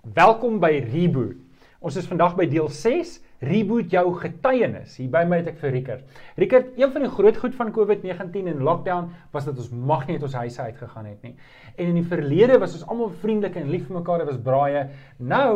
[0.00, 1.36] Welkom by Reboot.
[1.84, 4.94] Ons is vandag by deel 6, Reboot jou getuienis.
[4.96, 6.22] Hier by my het ek vir Rickert.
[6.40, 10.16] Rickert, een van die groot goed van COVID-19 en lockdown was dat ons mag nie
[10.16, 11.34] uit ons huise uit gegaan het nie.
[11.76, 14.86] En in die verlede was ons almal vriendelik en lief vir mekaar, dit was braaie.
[15.20, 15.52] Nou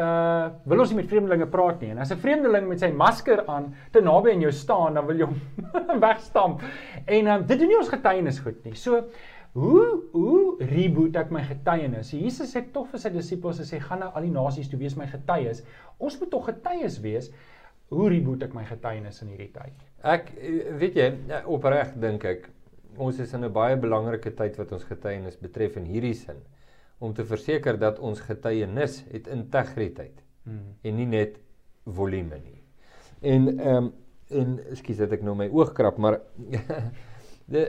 [0.00, 1.90] uh wil ons nie met vreemdelinge praat nie.
[1.92, 5.18] En as 'n vreemdeling met sy masker aan te naby aan jou staan, dan wil
[5.18, 6.62] jy hom wegstamp.
[7.04, 8.74] En um, dit doen nie ons getuienis goed nie.
[8.74, 9.04] So
[9.52, 12.12] Hoe hoe reboot ek my getuienis?
[12.14, 15.08] Jesus het tog vir sy disippels gesê gaan na al die nasies toe wees my
[15.10, 15.64] getuies.
[15.98, 17.30] Ons moet tog getuies wees.
[17.90, 19.74] Hoe reboot ek my getuienis in hierdie tyd?
[20.06, 20.30] Ek
[20.78, 21.08] weet jy,
[21.50, 22.46] opreg dink ek
[23.00, 26.38] ons is in 'n baie belangrike tyd wat ons getuienis betref in hierdie sin
[27.00, 30.76] om te verseker dat ons getuienis het integriteit hmm.
[30.84, 31.40] en nie net
[31.86, 32.60] volume nie.
[33.22, 33.92] En ehm um,
[34.30, 36.20] en ekskuus dat ek nou my oog krap, maar
[37.52, 37.62] de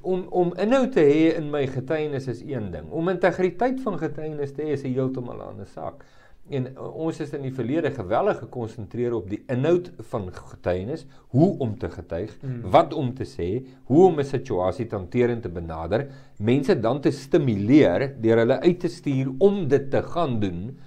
[0.00, 2.90] om om inhoud te hê in my getuienis is een ding.
[2.90, 6.04] Om integriteit van getuienis te hê is 'n heeltemal 'n ander saak.
[6.50, 11.58] En uh, ons is in die verlede geweldig gekonsentreer op die inhoud van getuienis, hoe
[11.62, 12.70] om te getuig, mm.
[12.74, 13.48] wat om te sê,
[13.84, 16.08] hoe om 'n situasie te hanteer en te benader,
[16.38, 20.78] mense dan te stimuleer deur hulle uit te stuur om dit te gaan doen.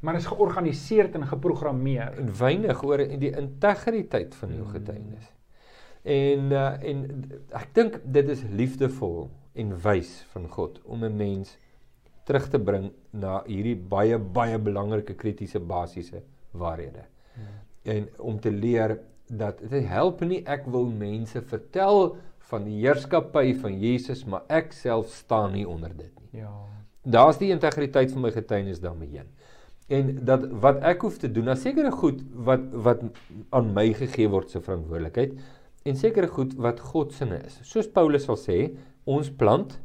[0.00, 2.18] Maar is georganiseer en geprogrammeer.
[2.18, 4.70] En weinig oor die integriteit van jou mm.
[4.70, 5.35] getuienis.
[6.06, 7.02] En uh, en
[7.58, 9.26] ek dink dit is liefdevol
[9.58, 11.56] en wys van God om 'n mens
[12.26, 17.04] terug te bring na hierdie baie baie belangrike kritiese basiese waarhede.
[17.34, 17.58] Hmm.
[17.82, 22.16] En om te leer dat dit help nie ek wil mense vertel
[22.50, 26.42] van die heerskappy van Jesus, maar ek self staan nie onder dit nie.
[26.42, 26.52] Ja.
[27.02, 29.30] Daar's die integriteit van my getuienis daarmee heen.
[29.86, 33.02] En dat wat ek hoef te doen, na sekere goed wat wat
[33.54, 35.36] aan my gegee word se verantwoordelikheid,
[35.86, 37.60] en sekere goed wat God se is.
[37.66, 38.58] Soos Paulus sal sê,
[39.06, 39.76] ons plant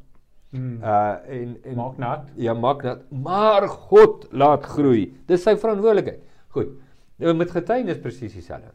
[0.51, 0.81] hmm.
[0.81, 2.27] uh en en maak nat.
[2.41, 5.11] Ja, maak nat, maar God laat groei.
[5.29, 6.23] Dis sy verantwoordelikheid.
[6.55, 6.75] Goed.
[7.21, 8.73] Nou met getuienis presies dieselfde.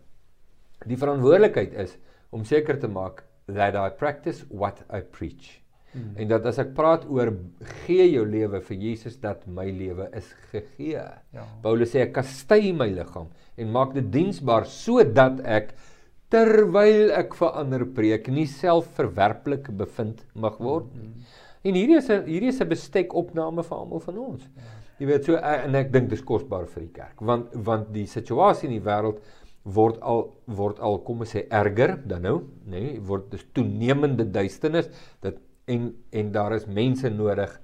[0.86, 1.96] Die verantwoordelikheid is
[2.30, 5.58] om seker te maak that I practice what I preach.
[5.92, 6.12] Hmm.
[6.20, 7.32] En dat as ek praat oor
[7.86, 11.02] gee jou lewe vir Jesus dat my lewe is gegee.
[11.34, 11.44] Ja.
[11.64, 15.72] Paulus sê ek kastei my liggaam en maak dit diensbaar sodat ek
[16.32, 21.12] terwyl ek vir ander preek nie self verwerplik bevind mag word nie.
[21.66, 24.42] En hierdie is 'n hierdie is 'n bestek opname vir almal van ons.
[24.98, 28.06] Jy weet so eh, en ek dink dis kosbaar vir die kerk want want die
[28.06, 29.20] situasie in die wêreld
[29.64, 34.24] word al word al kom ons sê erger dan nou, nê, nee, word dis toenemende
[34.24, 34.88] duisternis
[35.20, 37.60] dat en en daar is mense nodig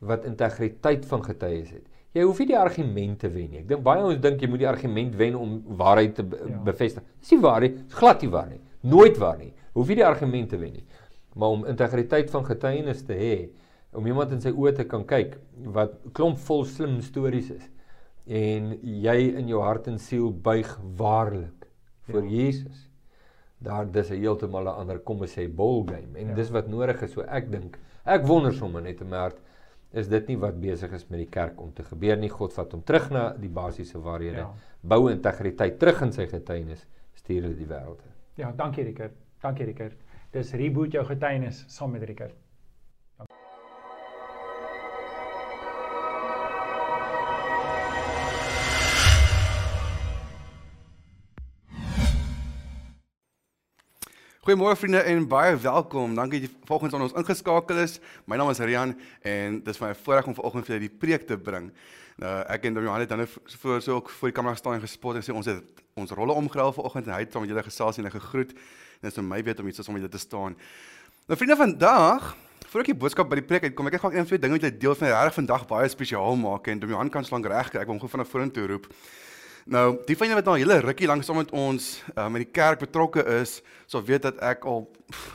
[0.00, 1.84] wat integriteit van getuies het.
[2.16, 3.60] Jy hoef nie die argument te wen nie.
[3.60, 6.62] Ek dink baie ons dink jy moet die argument wen om waarheid te be ja.
[6.70, 7.04] bevestig.
[7.20, 7.74] Dis nie waar nie.
[7.76, 8.62] Dis glad nie waar nie.
[8.88, 9.52] Nooit waar nie.
[9.76, 10.86] Hoef nie die argument te wen nie.
[11.36, 13.34] Maar om integriteit van getuienis te hê,
[13.96, 15.36] om iemand in sy oë te kan kyk
[15.76, 17.64] wat klomp vol slim stories is
[18.26, 20.68] en jy in jou hart en siel buig
[20.98, 21.68] waarlik
[22.10, 22.30] vir ja.
[22.40, 22.86] Jesus.
[23.62, 26.34] Daar dis 'n heeltemal 'n ander kom ons sê ball game en ja.
[26.34, 27.78] dis wat nodig is so ek dink.
[28.04, 29.38] Ek wonder sommer net in my hart
[29.92, 32.30] is dit nie wat besig is met die kerk om te gebeur nie.
[32.32, 34.44] God vat hom terug na die basiese waarhede.
[34.44, 34.50] Ja.
[34.82, 38.02] Bou integriteit terug in sy getuienis, stuur dit die wêreld.
[38.36, 39.14] Ja, dankie Rickert.
[39.42, 39.96] Dankie Rickert.
[40.32, 42.36] Dis reboot jou getuienis saam met Rickert.
[54.46, 56.12] Goeiemôre vriende en baie welkom.
[56.14, 57.96] Dankie dat jy volgens ons ingeskakel is.
[58.30, 58.92] My naam is Rian
[59.26, 61.72] en dit is my voorreg om vanoggend vir julle die preek te bring.
[62.22, 65.18] Nou ek en Johan het dan voor so ook voor die kamera staan en gespot
[65.18, 67.98] en sê ons het ons rolle omgeruil vanoggend en hy het saam met julle gesels
[67.98, 68.54] en gegroet.
[68.54, 70.54] En dit is vir my weet om iets om julle te staan.
[71.26, 72.36] Nou vriende vandag
[72.70, 74.58] Voor ek die boodskap by die preek uitkom, ek het gou een of twee dinge
[74.58, 77.82] met julle deel van regtig vandag baie spesiaal maak en Johan kan slank reg kry.
[77.82, 78.90] Ek wil hom gou vinnig vorentoe roep.
[79.66, 82.78] Nou, die julle wat nou hele rukkie lank saam met ons uh, met die kerk
[82.84, 83.56] betrokke is,
[83.90, 84.84] sal weet dat ek al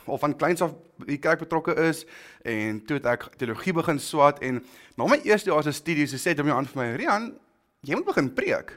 [0.07, 0.71] al van kleins af
[1.03, 2.05] die kerk betrokke is
[2.47, 4.61] en toe het ek teologie begin swat en
[4.95, 7.27] na my eerste jaar se studies sê dit my aan vir my, "Rian,
[7.83, 8.71] jy moet begin preek."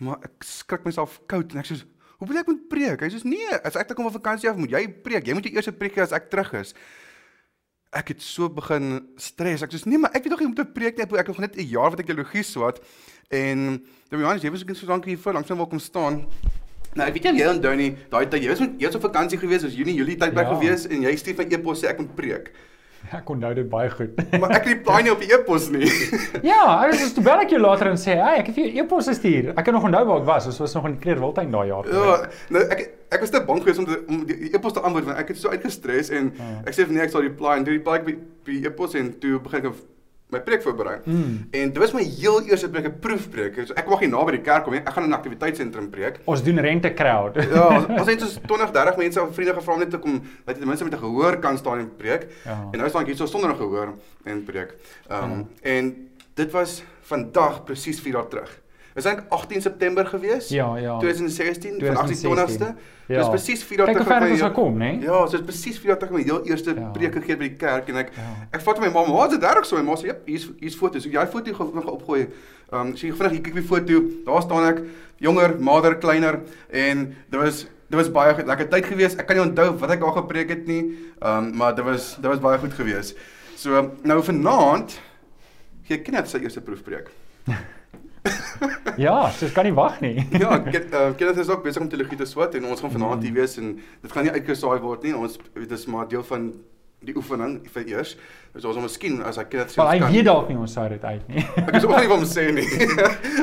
[0.00, 1.76] Maar ek skrik myself koud en ek sê,
[2.16, 4.70] "Hoe moet ek moet preek?" Hy sê, "Nee, as ek kom van vakansie af, moet
[4.70, 5.26] jy preek.
[5.26, 6.74] Jy moet die eerste preek as ek terug is."
[7.92, 9.62] Ek het so begin stres.
[9.62, 11.56] Ek sê, "Nee, maar ek weet nog jy moet preek net, ek het nog net
[11.56, 12.80] 'n jaar wat ek teologie swat."
[13.30, 16.24] En dan Johannes, jy was ook so dankie vir langs nou kom staan.
[16.98, 19.38] Nou, ek weet jy jy onthou nie, daai tyd jy was met eers op vakansie
[19.38, 20.56] gewees, was Junie, Julie tydperk ja.
[20.56, 22.48] gewees en jy stuur van e-pos sê ek moet preek.
[23.16, 24.18] Ek onthou dit baie goed.
[24.42, 25.86] maar ek het nie nie op die e-pos nie.
[26.50, 28.82] ja, ek was toe bel ek jou later en sê, "Hey, ek het vir jou
[28.82, 30.50] e-pos gestuur." Ek kan nog onthou waar ek was.
[30.50, 31.88] Ons was nog in Kleerwiltuin daai jaar.
[31.88, 32.18] Ja,
[32.50, 32.82] nou ek
[33.14, 35.38] ek was te bang geweest om te, om die e-pos te antwoord want ek het
[35.38, 36.50] so uitgestres en ja.
[36.66, 38.18] ek sê vir nee, ek sal reply en toe reply ek by
[38.50, 39.80] die e-pos en toe begin ek
[40.30, 40.98] my preek voorberei.
[41.04, 41.46] Mm.
[41.50, 43.54] En dit was my heel eerste preek, 'n proefpreek.
[43.66, 44.80] So ek mag nie naby die kerk kom nie.
[44.80, 46.20] Ek gaan in 'n aktiwiteitssentrum preek.
[46.24, 47.34] Ons doen rente crowd.
[47.54, 50.20] Ja, ons ons het so 20, 30 mense of vriende gevra om net te kom
[50.44, 52.26] dat jy ten minste met 'n gehoor kan staan en preek.
[52.44, 52.68] Ja.
[52.72, 53.94] En nou staan ek hier so sonder 'n gehoor
[54.24, 54.74] en preek.
[55.08, 55.70] Ehm um, Ja.
[55.76, 58.60] en dit was vandag presies 4 dae terug.
[58.94, 60.48] Was eintlik 18 September gewees.
[60.48, 60.98] Ja, ja.
[60.98, 62.74] 2016, vandag is die 20ste.
[63.10, 63.18] Ja.
[63.24, 64.06] Dis presies 4 dae terug.
[64.30, 64.90] ons my- gekom, né?
[65.02, 66.90] Ja, so dit is presies 4 dae terug my heel eerste Ja.
[66.94, 68.22] preek gegee by die kerk en ek Ja.
[68.52, 71.02] ek vat my ma, maar dit reg so my ma sê, "Jep, hier's hier's foto's."
[71.02, 72.28] So jy foto vinnig opgooi.
[72.72, 74.00] Ehm um, so jy vinnig kyk die foto.
[74.26, 74.82] Daar staan ek,
[75.18, 76.40] jonger, mader, kleiner
[76.72, 79.16] en dit was dit was baie goed, lekker tyd gewees.
[79.18, 80.82] Ek kan nie onthou wat ek daar gepreek het nie.
[81.20, 83.14] Ehm um, maar dit was dit was baie goed gewees.
[83.56, 85.00] So nou vanaand
[85.88, 87.08] gee Kenneth sy eerste proefpreek.
[89.00, 90.26] Ja, so kan nie wag nie.
[90.42, 93.22] Ja, Ken- uh, Kenneth is ook besig om teologie te swat en ons gaan vanaand
[93.22, 95.14] hier wees en dit gaan nie uitgesaai word nie.
[95.16, 96.50] Ons dit is maar deel van
[97.00, 98.10] die oefening vir eers.
[98.58, 100.56] So ons moet miskien as hy Kenneth sê Maar hy ons kan- weet dalk nie
[100.60, 101.44] ons sou dit uit nie.
[101.62, 102.66] Ek is ook nie van sê nie.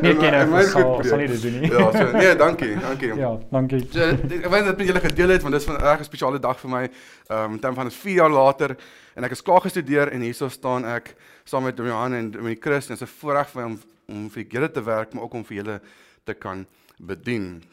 [0.04, 1.72] Nee, En my- Kenneth, en my ons sal- sal nie dit doen nie.
[1.72, 3.14] Ja, so nee, dankie, dankie.
[3.18, 3.82] ja, dankie.
[3.92, 6.60] So, dit- ek weet dat julle gedeel het want dit is 'n regtig spesiale dag
[6.60, 6.84] vir my.
[7.32, 8.76] Ehm um, dan van is 4 jaar later
[9.16, 11.16] en ek is klaar gestudeer en hierso staan ek
[11.46, 14.30] saam met Johan en met Chris en dit is 'n voorreg vir my om om
[14.34, 15.78] vir julle te werk maar ook om vir julle
[16.24, 16.66] te kan
[16.98, 17.64] bedien.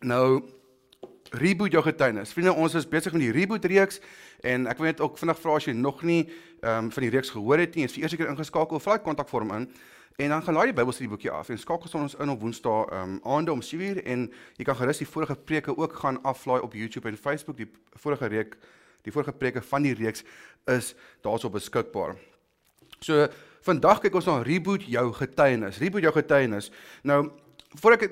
[0.00, 0.42] Nou
[1.30, 2.32] reboot jou getuienis.
[2.32, 4.00] Vriende, ons is besig met die reboot reeks
[4.46, 6.22] en ek wil net ook vinnig vra as jy nog nie
[6.58, 9.04] ehm um, van die reeks gehoor het nie, is vir eers keer ingeskakel, vra die
[9.04, 9.68] kontakvorm in
[10.18, 13.20] en dan gaan laai die Bybelstudieboekie af en skakel ons in op Woensdae ehm um,
[13.22, 14.24] aande om 7uur en
[14.58, 17.56] jy kan gerus die vorige preke ook gaan aflaai op YouTube en Facebook.
[17.56, 18.56] Die vorige reek
[19.06, 20.24] die vorige preke van die reeks
[20.66, 22.16] is daarso beskikbaar.
[23.00, 23.28] So
[23.62, 25.78] vandag kyk ons na reboot jou getuienis.
[25.78, 26.70] Reboot jou getuienis.
[27.02, 27.30] Nou
[27.80, 28.10] voor ek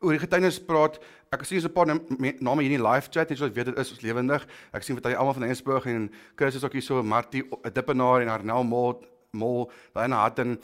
[0.00, 0.98] oor die getuienis praat,
[1.32, 3.48] ek sien so 'n paar nam- me- name hier in die live chat, net so
[3.50, 4.46] weet dit is ons lewendig.
[4.72, 7.42] Ek sien wat hy almal van Ensburg en Chris is ook hier so Martie
[7.72, 9.02] Dippenaar en Arnel Mol
[9.32, 10.58] Mol daai na Hatten.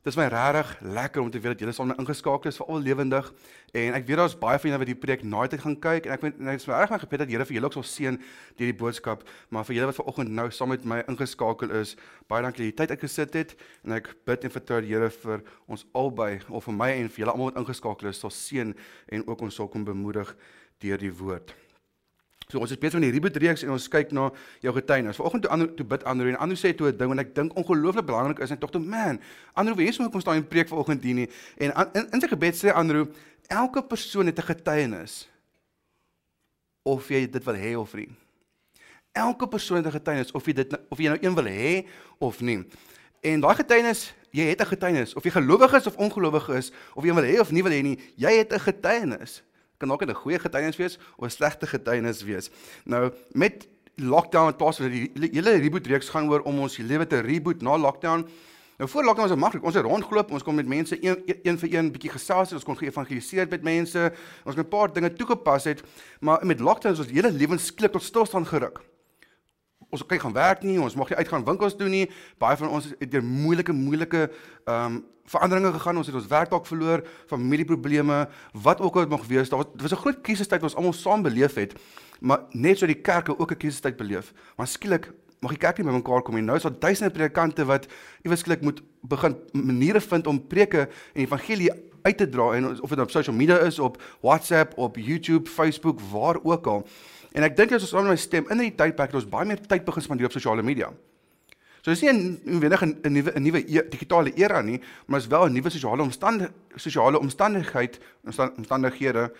[0.00, 3.26] Dis my regtig lekker om te weet dat julle my ingeskakel is vir al lewendig
[3.76, 6.14] en ek weet daar's baie van julle wat die preek naai tyd gaan kyk en
[6.14, 8.72] ek weet ek is regtig my gebed dat Here vir julle ook sal seën deur
[8.72, 11.98] die boodskap maar vir julle wat vanoggend nou saam met my ingeskakel is
[12.32, 15.44] baie dankie dat jy tyd uitgesit het en ek bid en vertrou die Here vir
[15.68, 18.72] ons albei of vir my en vir julle almal wat ingeskakel is sal seën
[19.12, 20.32] en ook ons sal kom bemoedig
[20.80, 21.52] deur die woord.
[22.50, 24.28] So ons is besig met die reboot reeks en ons kyk na
[24.64, 25.18] jou getuienis.
[25.20, 27.56] Vanoggend toe Andrew toe bid Andrew en Andrew sê toe 'n ding en ek dink
[27.56, 29.20] ongelooflik belangrik is en tog toe man,
[29.54, 31.28] Andrew wie is moet kom staan en preek vanoggend hier nie.
[31.58, 33.06] En in, in sy gebed sê Andrew,
[33.48, 35.28] elke persoon het 'n getuienis
[36.82, 38.08] of jy dit wil hê of nie.
[39.12, 41.86] Elke persoon het 'n getuienis of jy dit of jy nou een wil hê
[42.18, 42.66] of nie.
[43.22, 47.04] En daai getuienis, jy het 'n getuienis of jy gelowig is of ongelowig is of
[47.04, 49.42] jy wil hê of nie wil hê nie, jy het 'n getuienis.
[49.80, 52.50] Kan dalk 'n goeie getuienis wees of 'n slegte getuienis wees.
[52.84, 57.06] Nou met lockdown in plaas van die hele reboot reeks gaan oor om ons lewe
[57.06, 58.28] te reboot na lockdown.
[58.76, 59.64] Nou voor lockdown was dit maklik.
[59.64, 62.64] Ons het rondgeloop, ons kon met mense een, een vir een bietjie gesels het, ons
[62.64, 64.12] kon geëvangeliseer met mense,
[64.44, 65.82] ons het 'n paar dinge toegepas het,
[66.20, 68.80] maar met lockdown is ons hele lewens skielik tot stilstand geruk
[69.90, 72.10] ons kan nie gaan werk nie, ons mag nie uitgaan winkels doen nie.
[72.38, 74.28] Baie van ons het deur moeilike moeilike
[74.64, 75.00] ehm um,
[75.30, 75.96] veranderinge gegaan.
[76.00, 78.16] Ons het ons werk dalk verloor, familieprobleme,
[78.64, 79.48] wat ook al dit mag wees.
[79.48, 81.74] Daar was dit was 'n groot krisistyd wat ons almal saam beleef het.
[82.20, 84.32] Maar net so die kerke ook 'n krisistyd beleef.
[84.56, 86.42] Maar skielik mag die kerk nie by mekaar kom nie.
[86.42, 87.86] Nou is daar duisende predikante wat
[88.22, 91.70] iewers skielik moet begin maniere vind om preke en evangelie
[92.02, 96.00] uit te dra en of dit op social media is, op WhatsApp, op YouTube, Facebook,
[96.00, 96.86] waar ook al.
[97.32, 99.60] En ek dink as ons aan my stem in die tydperk het ons baie meer
[99.62, 100.90] tyd begin spandeer op sosiale media.
[101.80, 105.26] So dis nie 'n noodwendig 'n nuwe 'n nuwe e digitale era nie, maar is
[105.26, 109.32] wel 'n nuwe sosiale omstandig sosiale omstandigheid omstan- omstandighede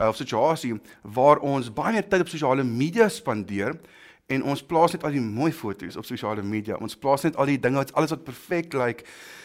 [0.00, 3.78] uh, of situasie waar ons baie meer tyd op sosiale media spandeer
[4.26, 6.76] en ons plaas net al die mooi foto's op sosiale media.
[6.82, 9.04] Ons plaas net al die dinge wat alles wat perfek lyk.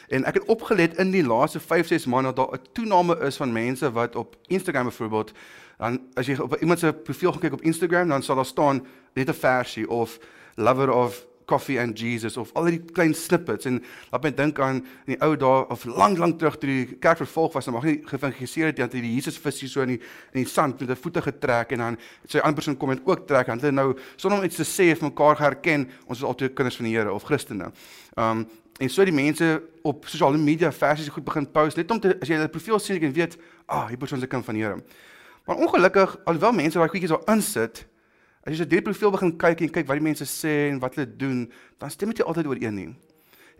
[0.09, 3.37] En ek het opgelet in die laaste 5, 6 maande dat daar 'n toename is
[3.37, 5.31] van mense wat op Instagram byvoorbeeld
[5.81, 8.85] dan as jy op iemand se profiel kyk op Instagram, dan sal daar staan
[9.17, 10.19] net 'n versie of
[10.55, 14.79] lover of coffee and Jesus of al die klein snippets en laat my dink aan
[15.05, 17.87] in die ou dae of lank lank terug toe die kerk vervolg was en mag
[17.89, 19.99] nie geëvangeliseer het dat die Jesus visie so in die
[20.31, 23.27] in die sand met sy voete getrek en dan sy ander persoon kom en ook
[23.27, 26.55] trek en hulle nou sonder om iets te sê vir mekaar geherken ons is altyd
[26.55, 27.71] kinders van die Here of Christene.
[28.15, 28.47] Um
[28.81, 29.47] en so die mense
[29.85, 32.97] op sosiale media versies goed begin post net om te as jy hulle profiel sien
[33.03, 33.35] kan weet
[33.67, 34.79] ah hierdie persoon 'n kind van die Here.
[35.45, 37.85] Maar ongelukkig alhoewel mense daai goedjies daar insit
[38.41, 40.95] As jy deur die profiel begin kyk en kyk wat die mense sê en wat
[40.97, 41.43] hulle doen,
[41.77, 42.87] dan stem dit nie altyd ooreen nie.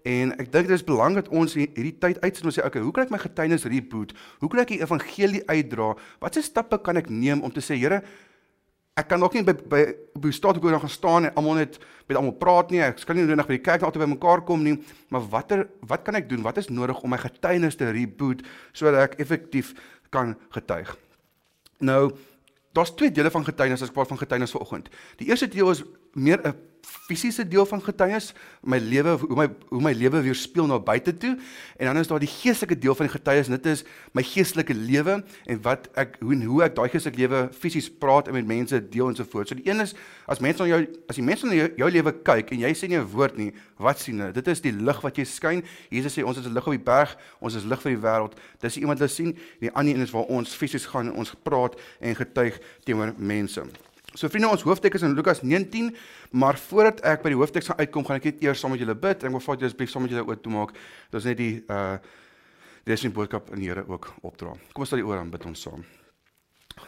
[0.10, 2.82] En ek dink dit is belangrik dat ons hierdie tyd uitsit en ons sê, okay,
[2.82, 4.16] hoe kan ek my getuienis reboot?
[4.42, 5.92] Hoe kan ek die evangelie uitdra?
[6.24, 8.00] Watse stappe kan ek neem om te sê, Here,
[8.98, 9.84] ek kan dalk nie by by
[10.18, 11.78] op die straat ook nog staan en almal net
[12.10, 12.82] met almal praat nie.
[12.82, 14.80] Ek kan nie nodig by die kerk altyd by mekaar kom nie,
[15.14, 16.42] maar watter wat kan ek doen?
[16.42, 18.42] Wat is nodig om my getuienis te reboot
[18.74, 19.76] sodat ek effektief
[20.10, 20.98] kan getuig?
[21.82, 22.12] Nou,
[22.72, 24.90] daar's twee dele van getuienis as ek praat van getuienis vanoggend.
[25.20, 25.84] Die eerste deel is
[26.14, 30.80] meer 'n fisiese deel van getuienis, my lewe hoe my hoe my lewe weerspieël na
[30.80, 31.34] buite toe
[31.78, 33.52] en dan is daar die geestelike deel van die getuienis.
[33.52, 33.84] Dit is
[34.18, 38.38] my geestelike lewe en wat ek hoe hoe ek daai geestelike lewe fisies praat en
[38.38, 39.52] met mense deel en so voort.
[39.52, 39.96] So die een is
[40.32, 42.88] as mense na jou as die mense na jou, jou lewe kyk en jy sê
[42.88, 44.32] nie 'n woord nie, wat sien hulle?
[44.34, 45.64] Dit is die lig wat jy skyn.
[45.90, 48.34] Jesus sê ons is 'n lig op die berg, ons is lig vir die wêreld.
[48.60, 49.38] Dis iemand wat hulle sien.
[49.60, 53.91] Die ander een is waar ons fisies gaan en ons praat en getuig teenoor mense.
[54.14, 55.94] So vriende, ons hoofteks is in Lukas 19,
[56.36, 58.96] maar voordat ek by die hoofteks gaan uitkom, gaan ek net eers saam met julle
[58.96, 59.24] bid.
[59.24, 60.74] Ek wil vra dat julle asseblief saam met julle oop toemaak.
[61.14, 61.96] Dit is net die uh
[62.84, 64.58] dis 'n boodskap aan die Here ook opdra.
[64.74, 65.86] Kom ons stel die oor aan bid ons saam.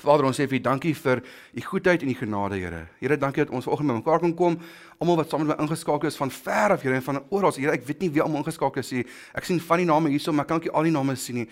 [0.02, 1.22] Vader, ons sê vir U dankie vir
[1.56, 2.88] U goedheid en U genade, Here.
[3.00, 4.60] Here, dankie dat ons vanoggend by mekaar kan kom,
[5.00, 7.54] almal wat saam met my ingeskakel is van ver af, Here, en van oral.
[7.54, 9.06] Here, ek weet nie wie almal ingeskakel is nie.
[9.34, 11.36] Ek sien van die name hierso, maar ek kan ook nie al die name sien
[11.36, 11.48] nie.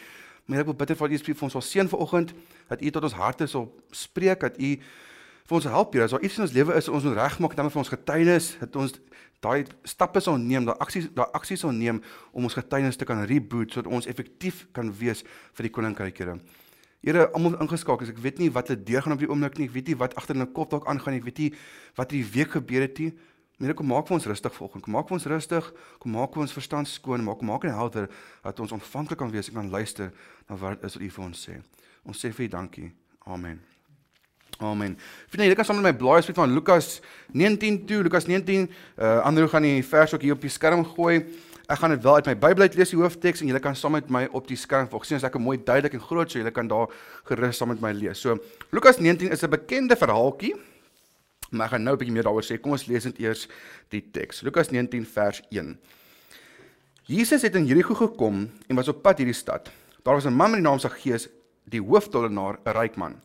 [0.47, 2.33] Maar ek wil bid vir U asseblief vir ons sal seën vanoggend
[2.67, 4.77] dat U tot ons harte sal spreek, dat U
[5.49, 6.05] vir ons help hier.
[6.05, 8.75] As daar iets in ons lewe is, ons moet regmaak dan vir ons getuienis, dat
[8.75, 8.97] ons
[9.41, 13.23] daai stappe sal neem, daai aksies, daai aksies sal neem om ons getuienis te kan
[13.25, 15.25] reboot sodat ons effektief kan wees
[15.57, 16.37] vir die koninkryk, Here.
[17.01, 18.11] Here, almal ingeskakel.
[18.13, 19.65] Ek weet nie wat hulle deur gaan op die oomblik nie.
[19.71, 21.21] Ek weet nie wat agter hulle kop dalk aangaan nie.
[21.23, 21.47] Ek weet nie
[21.97, 23.09] wat hierdie week gebeur het nie.
[23.57, 24.85] Here, kom maak vir ons rustig vanoggend.
[24.85, 25.71] Kom maak vir ons rustig.
[26.01, 27.25] Kom maak vir ons verstand skoon.
[27.25, 28.09] Maak maak net helder
[28.45, 30.13] dat ons ontvanklik kan wees en kan luister
[30.45, 31.57] na wat is wat U vir ons sê.
[32.05, 32.93] Ons sê vir U dankie.
[33.25, 33.70] Amen.
[34.61, 34.93] Amen.
[35.27, 36.99] Vriende, julle kan saam met my blaai spesifiek van Lukas
[37.33, 38.67] 19 toe, Lukas 19.
[38.97, 41.23] Uh Andrew gaan die vers ook hier op die skerm gooi.
[41.65, 43.95] Ek gaan dit wel uit my Bybel uit lees die hoofteks en julle kan saam
[43.97, 45.07] met my op die skerm volg.
[45.07, 46.93] Sien as ek mooi duidelik en groot so julle kan daar
[47.29, 48.21] gerus saam met my lees.
[48.21, 48.37] So
[48.69, 50.53] Lukas 19 is 'n bekende verhaaltjie.
[51.49, 52.61] Maar ek gaan nou 'n bietjie meer daaroor sê.
[52.61, 53.47] Kom ons lees net eers
[53.89, 54.41] die teks.
[54.41, 55.79] Lukas 19 vers 1.
[57.05, 59.71] Jesus het in Jerigo gekom en was op pad hierdie stad.
[60.03, 61.29] Daar was 'n man met die naam Saggeus,
[61.65, 63.15] die hoofdtollenaar, 'n ryk man.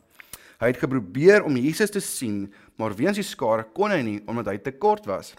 [0.57, 4.49] Hy het geprobeer om Jesus te sien, maar weens die skare kon hy nie omdat
[4.51, 5.35] hy te kort was.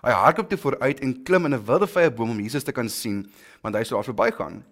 [0.00, 2.88] Hy hardloop toe vooruit en klim in 'n wilde vrye boom om Jesus te kan
[2.88, 3.26] sien,
[3.62, 4.64] want hy sou daar verbygaan.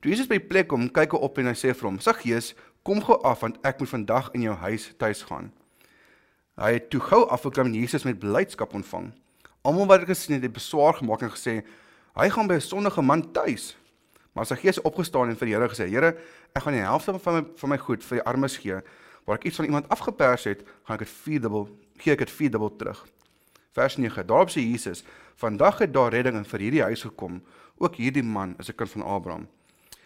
[0.00, 2.54] Toe Jesus by die plek kom, kyk hy op en hy sê vir hom: "Saggeus,
[2.82, 5.52] kom gou af want ek moet vandag in jou huis tuis gaan."
[6.56, 9.12] Hy het toe gou afgeklim en Jesus met blydskap ontvang.
[9.64, 11.64] Almal wat dit gesien het, het beswaar gemaak en gesê:
[12.16, 13.76] "Hy gaan by 'n sondige man tuis."
[14.32, 16.16] Maar Saggeus opgestaan en vir die Here gesê: "Here,
[16.54, 18.80] ek gaan die helfte van my van my goed vir die armes gee."
[19.24, 21.68] Waar ek iets van iemand afgepers het, gaan ek dit vierdubbel
[22.00, 23.00] gee ek dit vierdubbel terug.
[23.76, 24.26] Vers 9.
[24.26, 25.04] Daarop sê Jesus:
[25.36, 27.42] "Vandag het daar redding vir hierdie huis gekom.
[27.76, 29.48] Ook hierdie man is 'n kind van Abraham.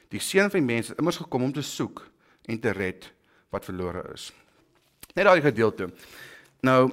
[0.08, 2.10] Die seun van die mens het immers gekom om te soek
[2.46, 3.12] en te red
[3.50, 4.32] wat verlore is."
[5.14, 5.92] Net daai gedeelte.
[6.60, 6.92] Nou,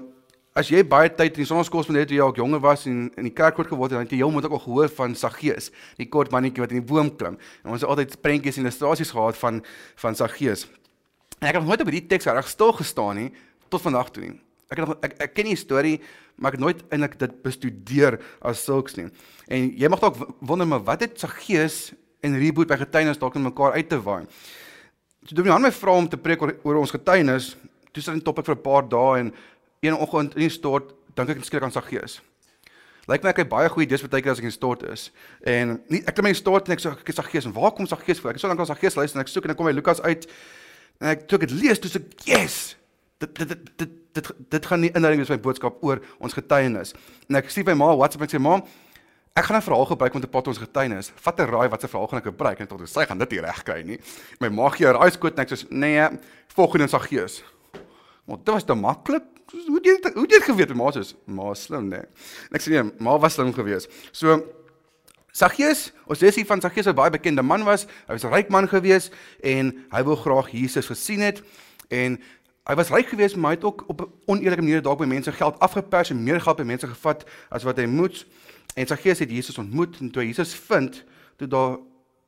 [0.54, 3.24] as jy baie tyd in die sonnaskool spandeer toe jy al jonger was en in
[3.24, 5.72] die kerk groot geword het, dan het jy heel moet ook al gehoor van Saggeus,
[5.98, 7.38] die kort mannetjie wat in die boom klim.
[7.64, 9.64] En ons het altyd prentjies en illustrasies gehad van
[9.96, 10.68] van Saggeus.
[11.42, 13.30] En ek het nooit op hierdie teks reg stil gestaan nie
[13.74, 14.36] tot vandag toe nie.
[14.72, 15.96] Ek het ek, ek ken die storie,
[16.38, 19.08] maar ek het nooit eintlik dit bestudeer as sulks nie.
[19.50, 23.48] En jy mag dalk wonder maar wat het Saggeus en Reboot by getuienis dalk in
[23.48, 24.28] mekaar uit te waai.
[25.26, 27.56] Toe doen my aan my vrou om te preek oor, oor ons getuienis,
[27.90, 29.34] toe sit in topik vir 'n paar dae en
[29.82, 32.22] een oggend in die stort dink ek skielik aan Saggeus.
[33.10, 35.12] Lyk my ek het baie goeie idees baie keer as ek in stort is.
[35.44, 37.88] En nie, ek klim in die stort en ek sê ek Saggeus en waar kom
[37.88, 38.30] Saggeus voor?
[38.30, 40.02] Ek het so lank al Saggeus luister en ek soek en ek kom by Lukas
[40.02, 40.30] uit
[41.02, 42.76] En ek toe ek dit lees, toe sê ek, "Yes!
[43.18, 46.94] Dit dit dit dit dit, dit gaan nie inhouding wees my boodskap oor ons getuienis."
[47.30, 48.62] En ek sê by ma WhatsApp ek sê, "Ma,
[49.36, 51.12] ek gaan 'n verhaal gebruik om te oor ons getuienis.
[51.16, 53.40] Vat 'n raai wat se verhaal gaan ek gebruik?" En dink sy gaan dit nie
[53.40, 54.00] reg kry nie.
[54.40, 56.08] My ma gee 'n raaiskoot en ek sê, "Nee,
[56.48, 57.44] volgende sal gees."
[58.28, 59.24] Maar dit was te maklik.
[59.52, 60.76] Hoe het jy hoe het jy geweet?
[60.76, 64.44] Ma sê, "Ma slim, nee." En ek sê, "Nee, ma was slim geweest." So
[65.32, 67.86] Saggeus, ons lees hier van Saggeus wat baie bekende man was.
[68.08, 69.12] Hy was 'n ryk man gewees
[69.44, 71.42] en hy wou graag Jesus gesien het
[71.90, 72.20] en
[72.68, 75.32] hy was ryk gewees, maar hy het ook op 'n oneerlike manier dalk by mense
[75.32, 78.26] geld afgepers en meer geld by mense gevat as wat hy moes.
[78.76, 81.04] En Saggeus het Jesus ontmoet en toe Jesus vind,
[81.38, 81.78] toe daar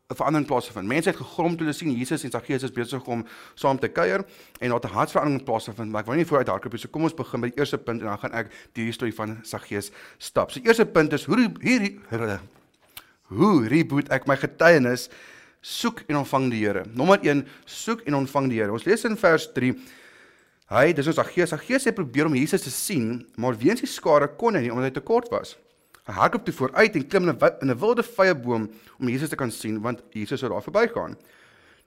[0.10, 0.88] 'n verandering plaasvind.
[0.88, 4.26] Mense het gegrom toe hulle sien Jesus en Saggeus is besig om saam te kuier
[4.60, 5.92] en daar 'n hartsverandering plaasvind.
[5.92, 6.82] Maar ek wil nie vooruit hardloop nie.
[6.82, 9.40] So kom ons begin by die eerste punt en dan gaan ek die storie van
[9.42, 10.52] Saggeus stap.
[10.52, 12.00] So eerste punt is hoe hier
[13.32, 15.08] Hoe reboot ek my getuienis?
[15.64, 16.84] Soek en ontvang die Here.
[16.92, 18.74] Nommer 1, soek en ontvang die Here.
[18.76, 19.72] Ons lees in vers 3.
[20.74, 21.54] Hy, dis ons Aggeus.
[21.56, 24.90] Aggeus het probeer om Jesus te sien, maar weens die skare kon hy nie omdat
[24.90, 25.56] hy te kort was.
[26.04, 28.68] Hy hardloop toe vooruit en klim in 'n wilde vrye boom
[29.00, 31.16] om Jesus te kan sien want Jesus sou daar verbygaan.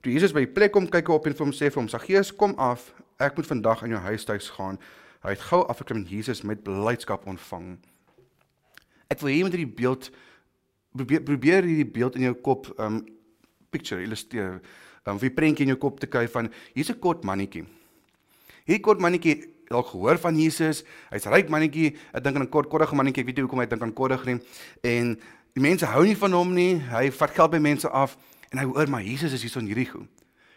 [0.03, 1.89] Toe Jesus by die plek kom, kyk hy op en vir hom sê vir hom:
[1.89, 4.79] "Saggeus, kom af, ek moet vandag in jou huis tuis gaan."
[5.23, 7.79] Hy het gou afgeklim en Jesus met blydskap ontvang.
[9.11, 10.11] Ek wil hê jy moet hierdie beeld
[10.97, 13.03] probeer probeer hierdie beeld in jou kop um
[13.71, 14.61] picture illustreer.
[15.07, 17.65] Um wie prentjie in jou kop te kry van hier's 'n kort mannetjie.
[18.67, 20.85] Hierdie kort mannetjie al gehoor van Jesus.
[21.11, 21.97] Hy's ryk mannetjie.
[22.15, 23.23] Ek dink aan 'n kort kordige mannetjie.
[23.23, 24.39] Ek weet nie hoekom hy dink aan kordig nie.
[24.83, 25.19] En
[25.55, 26.79] die mense hou nie van hom nie.
[26.79, 28.17] Hy vat geld by mense af
[28.53, 30.07] en hy hoor maar Jesus is hier so in Jericho.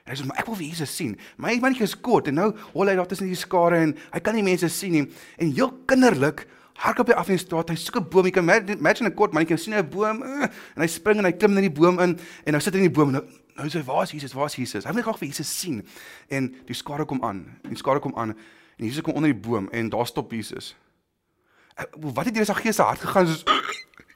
[0.05, 1.17] En hy sê maar ek wil vir Jesus sien.
[1.37, 4.35] My mannetjie is kort en nou hol hy daar tussen die skare en hy kan
[4.35, 5.07] nie mense sien nie.
[5.37, 6.47] En heel kinderlik
[6.79, 7.69] hardloop hy af die straat.
[7.69, 8.25] Hy soek 'n boom.
[8.25, 11.31] Jy kan imagine 'n kort mannetjie sien 'n boom uh, en hy spring en hy
[11.31, 13.11] klim in die boom in en nou sit hy in die boom.
[13.11, 13.23] Nou
[13.55, 14.33] nou sê waar is Jesus?
[14.33, 14.85] Waar is Jesus?
[14.85, 15.83] Hy wil graag vir Jesus sien.
[16.29, 17.59] En die skare kom aan.
[17.67, 18.35] Die skare kom aan
[18.77, 20.75] en Jesus kom onder die boom en daar stop Jesus.
[21.99, 23.43] Wat het deur sy gees se hart gegaan soos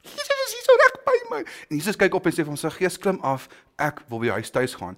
[0.03, 1.43] Jesus is hier so reg by my.
[1.70, 3.48] En Jesus kyk op en sê vir hom: "Sy gees klim af.
[3.79, 4.98] Ek wil by jou huis tuis gaan."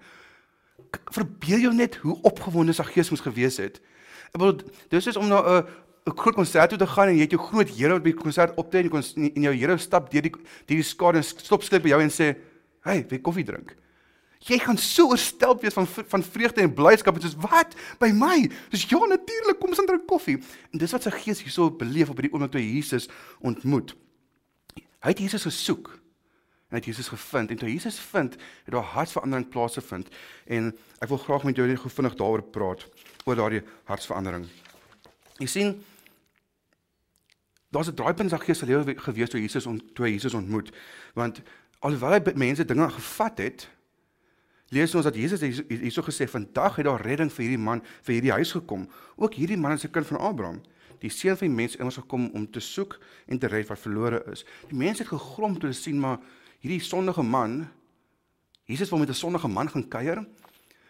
[1.14, 3.82] Verbeel jou net hoe opgewonde sy gees moes gewees het.
[4.34, 5.66] Ek bedoel, dis is om na 'n
[6.14, 8.58] groot konsert toe te gaan en jy het jou groot Here wat by die konsert
[8.62, 11.66] optree en jy kon in jou Here stap deur die deur die skare en stop
[11.66, 12.36] skep by jou en sê,
[12.86, 13.76] "Hey, wil koffie drink?"
[14.46, 17.76] Jy gaan so oorstelp wees van van vreugde en blydskap en soos, "Wat?
[18.00, 20.38] By my?" Dis ja, natuurlik, kom ons aan drink koffie.
[20.72, 23.10] En dis wat sy gees hierso beleef op hierdie oomblik toe Jesus
[23.42, 23.96] ontmoet.
[25.02, 26.00] Hy het Jesus gesoek
[26.70, 28.34] en het Jesus gevind en toe Jesus vind,
[28.66, 30.08] het daar hartsverandering plaasgevind
[30.46, 32.88] en ek wil graag met jou net gou vinnig daaroor praat
[33.26, 34.48] oor daardie hartsverandering.
[35.38, 35.84] Jy sien,
[37.70, 40.72] daar's 'n draaipunt in sy gees se lewe gewees toe Jesus ont, toe Jesus ontmoet.
[41.14, 41.42] Want
[41.80, 43.70] alhoewel hy mense dinge gevat het,
[44.70, 48.32] lees ons dat Jesus hierso gesê vandag het daar redding vir hierdie man, vir hierdie
[48.32, 48.90] huis gekom.
[49.16, 50.62] Ook hierdie man is 'n kind van Abraham.
[51.00, 54.24] Die seun van die mens immers gekom om te soek en te red wat verlore
[54.32, 54.46] is.
[54.68, 56.20] Die mense het gegrom toe hulle sien maar
[56.60, 57.68] hierdie sondige man
[58.66, 60.28] Jesus wil met 'n sondige man gaan kuier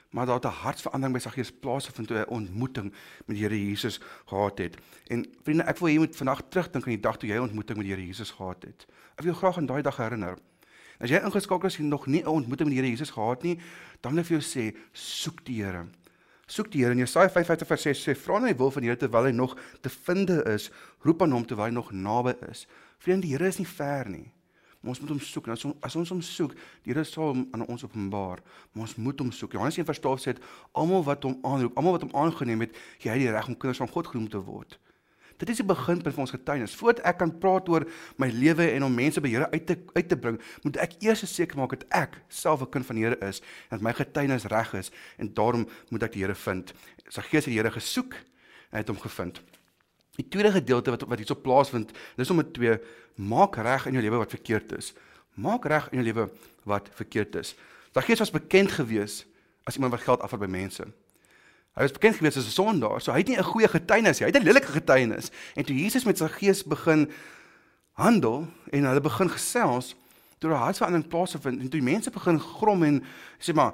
[0.10, 2.94] maar daar het 'n hartsverandering by sy gees plaasgevind toe hy 'n ontmoeting
[3.26, 4.78] met die Here Jesus gehad het.
[5.08, 7.78] En vriende, ek wil jy moet vandag terugdink aan die dag toe jy 'n ontmoeting
[7.78, 8.86] met die Here Jesus gehad het.
[9.16, 10.38] Ek wil jou graag aan daai dag herinner.
[11.00, 13.60] As jy ingeskakel is en nog nie 'n ontmoeting met die Here Jesus gehad nie,
[14.02, 15.86] dan wil ek vir jou sê, soek die Here.
[16.48, 16.92] Soek die Here.
[16.92, 19.32] In Jesaja 55 vers 6 sê, "Vra na die wil van die Here terwyl hy
[19.32, 22.68] nog te vinde is, roep aan hom terwyl hy nog naby is."
[23.00, 24.32] Vriende, die Here is nie ver nie.
[24.86, 25.48] Maar ons moet hom soek.
[25.50, 26.52] As ons as ons hom soek,
[26.86, 28.44] die Here sal hom aan ons openbaar.
[28.72, 29.56] Maar ons moet hom soek.
[29.58, 30.34] Johannes 1 vers 12 sê
[30.78, 33.82] almal wat hom aanroep, almal wat hom aangeneem het, gee hy die reg om kinders
[33.82, 34.78] van God genoem te word.
[35.42, 36.76] Dit is die beginpunt van ons getuienis.
[36.78, 37.88] Voordat ek kan praat oor
[38.22, 41.26] my lewe en om mense by Here uit te uit te bring, moet ek eers
[41.34, 43.42] seker maak dat ek self 'n kind van die Here is
[43.74, 46.74] en dat my getuienis reg is en daarom moet ek die Here vind.
[47.10, 48.14] Sy gees het die Here gesoek
[48.70, 49.42] en het hom gevind.
[50.16, 52.80] Die tweede gedeelte wat wat hierso plaasvind, dis om met twee
[53.16, 54.94] maak reg in jou lewe wat verkeerd is.
[55.34, 56.30] Maak reg in jou lewe
[56.64, 57.56] wat verkeerd is.
[57.94, 59.26] Zacchaeus was bekend gewees
[59.64, 60.84] as iemand wat geld afvat by mense.
[61.76, 64.28] Hy was bekend gewees as 'n sondaar, so hy het nie 'n goeie getuienis nie.
[64.28, 65.32] Hy het 'n lelike getuienis.
[65.56, 67.12] En toe Jesus met Zacchaeus begin
[67.94, 69.96] handel en hulle begin gesels,
[70.38, 73.04] toe 'n hartsverandering plaasvind en toe die mense begin grom en
[73.40, 73.74] sê maar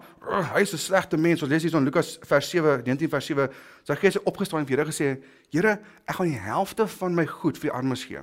[0.53, 1.41] hy is 'n slegte mens.
[1.41, 3.49] Ons lees hier in Lukas vers 7, 19 vers 7.
[3.83, 7.57] Zacchaeus het opgestaan en vir Here gesê: "Here, ek gaan die helfte van my goed
[7.57, 8.19] vir die armes gee."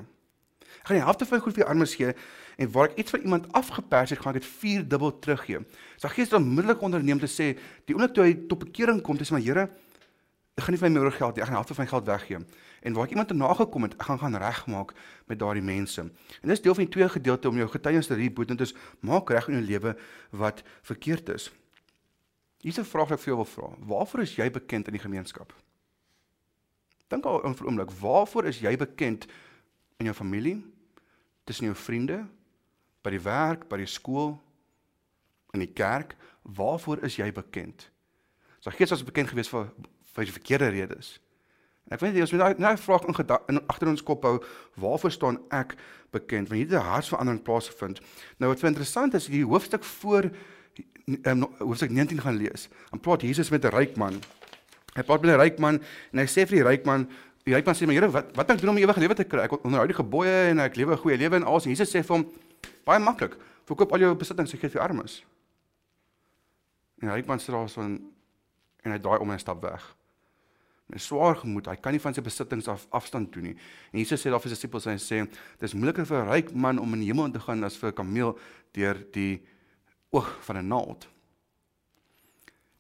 [0.81, 2.15] Ek gaan die helfte van goed vir die armes gee
[2.59, 5.61] en waar ek iets van iemand afgepers het, gaan ek dit vier dubbel teruggee.
[5.97, 7.53] So gees dan onmiddellik onderneem te sê,
[7.87, 9.69] die oomblik toe hy tot bekering kom, dis maar Here,
[10.59, 12.41] ek gaan nie vir my meer geld nie, ek gaan helfte van my geld weggee.
[12.83, 14.93] En waar ek iemand te nagekom het, ek gaan gaan regmaak
[15.31, 16.03] met daardie mense.
[16.43, 18.75] En dis deel van die tweede gedeelte om jou getuienis te reboot en dit is
[19.07, 19.95] maak reg in jou lewe
[20.31, 21.51] wat verkeerd is.
[22.63, 23.69] Hier's 'n vraag wat ek vir jou wil vra.
[23.79, 25.53] Waarvoor is jy bekend in die gemeenskap?
[27.09, 29.27] Dink al 'n oomblik, waarvoor is jy bekend
[29.99, 30.63] in jou familie?
[31.49, 32.27] tussen jou vriende,
[33.01, 34.35] by die werk, by die skool,
[35.57, 36.13] in die kerk,
[36.59, 37.87] waarvoor is jy bekend?
[38.61, 39.71] So gees was bekend geweest vir
[40.19, 41.13] vir die verkeerde redes.
[41.87, 43.17] En ek weet jy, ons moet nou vraag in
[43.55, 44.35] in agter ons kop hou,
[44.83, 45.77] waarvoor staan ek
[46.13, 46.51] bekend?
[46.51, 48.03] Want hier het 'n hartsverandering plaasgevind.
[48.39, 50.29] Nou wat vir interessant is, die hoofstuk voor
[51.25, 52.69] um, hoofstuk 19 gaan lees.
[52.91, 54.21] Dan praat Jesus met 'n ryk man.
[54.95, 55.81] Hy praat met 'n ryk man
[56.13, 57.09] en hy sê vir die ryk man,
[57.55, 59.47] Ryk man sê maar Here, wat wat moet ek doen om ewige lewe te kry?
[59.47, 61.65] Ek onderhou die gebooie en ek lewe 'n goeie lewe en alles.
[61.65, 62.27] Jesus sê vir hom
[62.85, 63.37] baie maklik.
[63.65, 65.25] Verkoop al jou besittings en gee vir armes.
[67.01, 68.13] En ryk man sê daar so 'n
[68.85, 69.95] en hy draai om en stap weg.
[70.89, 73.57] Met swaar gemoed, hy kan nie van sy besittings af afstand doen nie.
[73.93, 75.29] En Jesus sê daar vir sy disippels hy sê
[75.61, 77.95] dis moeiliker vir 'n ryk man om in die hemel te gaan as vir 'n
[77.95, 78.39] kameel
[78.73, 79.43] deur die
[80.11, 81.07] oog van 'n naald.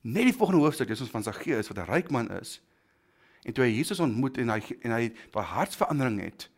[0.02, 2.60] Net die volgende hoofstuk is ons van sy gees wat 'n ryk man is.
[3.46, 6.48] En toe hy Jesus ontmoet en hy en hy daai hartsverandering het,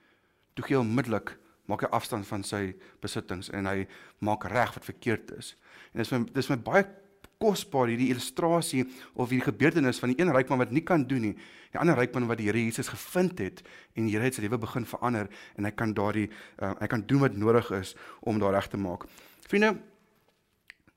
[0.55, 1.37] toe gee hy onmiddellik
[1.71, 3.85] maak hy afstand van sy besittings en hy
[4.27, 5.55] maak reg wat verkeerd is.
[5.93, 6.87] En dis my dis my baie
[7.41, 8.83] kosbaar hierdie illustrasie
[9.15, 11.37] of hierdie gebeurtenis van die een ryk man wat nie kan doen nie.
[11.73, 13.63] Die ander ryk man wat die Here Jesus gevind het
[13.95, 17.07] en die Here het sy lewe begin verander en hy kan daardie uh, hy kan
[17.09, 17.95] doen wat nodig is
[18.29, 19.07] om daar reg te maak.
[19.49, 19.79] Vriende,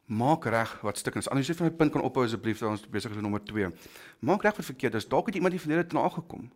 [0.06, 1.30] maak reg wat stuk is.
[1.32, 3.70] Anders jy van my punt kan ophou asseblief, dan ons besig is met nommer 2.
[4.20, 5.08] Maak reg wat verkeerd is.
[5.08, 6.50] Dalk het iemand die verlede te nagekom.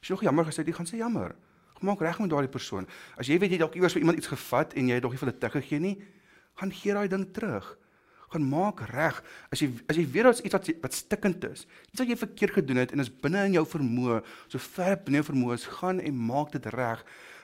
[0.00, 1.34] As jy nog jammer gesê jy gaan sê jammer.
[1.82, 2.86] Maak reg met daardie persoon.
[3.18, 5.18] As jy weet jy dalk iewers vir iemand iets gevat en jy het nog nie
[5.18, 5.96] vir hulle teruggegee nie,
[6.60, 7.72] gaan gee daai ding terug.
[8.30, 9.18] Gaan maak reg.
[9.50, 12.56] As jy as jy weet daar's iets wat wat stikkend is, iets wat jy verkeerd
[12.60, 15.98] gedoen het en is binne in jou vermoë, so ver binne jou vermoë is, gaan
[15.98, 17.02] en maak dit reg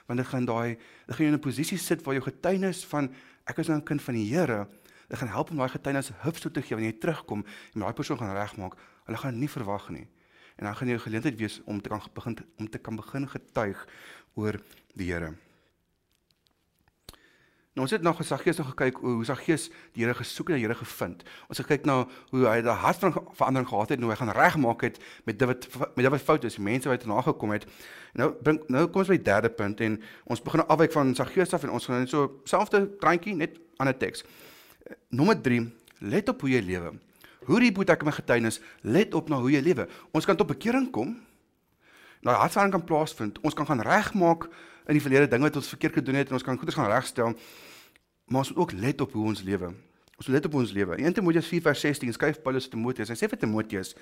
[0.09, 3.11] want dit gaan daai dit gaan jou in 'n posisie sit waar jou getuienis van
[3.45, 4.67] ek is nou 'n kind van die Here
[5.09, 7.41] Dit gaan help om daai getuienis hupstoot so te gee wanneer jy terugkom
[7.73, 8.77] en daai persoon gaan regmaak.
[9.09, 10.05] Hulle gaan nie verwag nie.
[10.61, 13.29] En dan gaan jy 'n geleentheid wees om te kan begin om te kan begin
[13.29, 13.87] getuig
[14.35, 14.59] oor
[14.93, 15.33] die Here.
[17.73, 20.75] Nou ons het nog Saggees nog gekyk hoe Saggees die Here gesoek en die Here
[20.75, 21.23] gevind.
[21.47, 24.17] Ons het gekyk na hoe hy 'n hart van verandering gehad het en hoe hy
[24.17, 27.51] gaan regmaak het met dit wat met dit wat fout is, mense wat na gekom
[27.51, 27.65] het.
[28.13, 31.53] Nou bring nou kom ons by die derde punt en ons begin afwyk van Saggees
[31.53, 34.23] af en ons gaan net so selfde treintjie net ander teks.
[35.09, 35.63] Nommer 3,
[35.99, 36.93] let op hoe jy lewe.
[37.47, 38.59] Hoe reboot ek my getuienis?
[38.85, 39.87] Let op na hoe jy lewe.
[40.13, 41.15] Ons kan tot bekering kom.
[42.25, 43.39] Nou hartsverandering kan plaasvind.
[43.45, 44.49] Ons kan gaan regmaak
[44.89, 47.35] in die verlede dinge wat ons verkeerd gedoen het en ons kan goeders gaan regstel.
[48.29, 49.71] Maar ons moet ook let op hoe ons lewe.
[50.19, 50.99] Ons moet let op ons lewe.
[50.99, 53.09] 1 Timoteus 4:16 skryf Paulus aan Timoteus.
[53.09, 53.95] Hy sê vir Timoteus: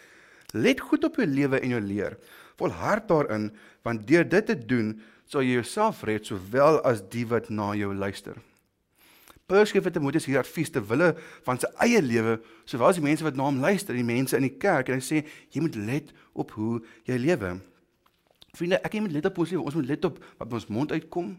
[0.54, 2.18] "Let goed op jou lewe en jou leer.
[2.58, 3.52] Volhard daarin,
[3.84, 7.94] want deur dit te doen, sal jy jouself red sowel as die wat na jou
[7.94, 8.36] luister."
[9.48, 11.14] Paulus gee vir Timoteus hier advies te wille
[11.46, 12.34] van sy eie lewe,
[12.68, 15.06] sowel as die mense wat na hom luister, die mense in die kerk en hy
[15.06, 15.22] sê
[15.56, 17.54] jy moet let op hoe jy lewe.
[18.60, 19.64] Vriende, ek moet let op ons lewe.
[19.64, 21.32] Ons moet let op wat ons mond uitkom,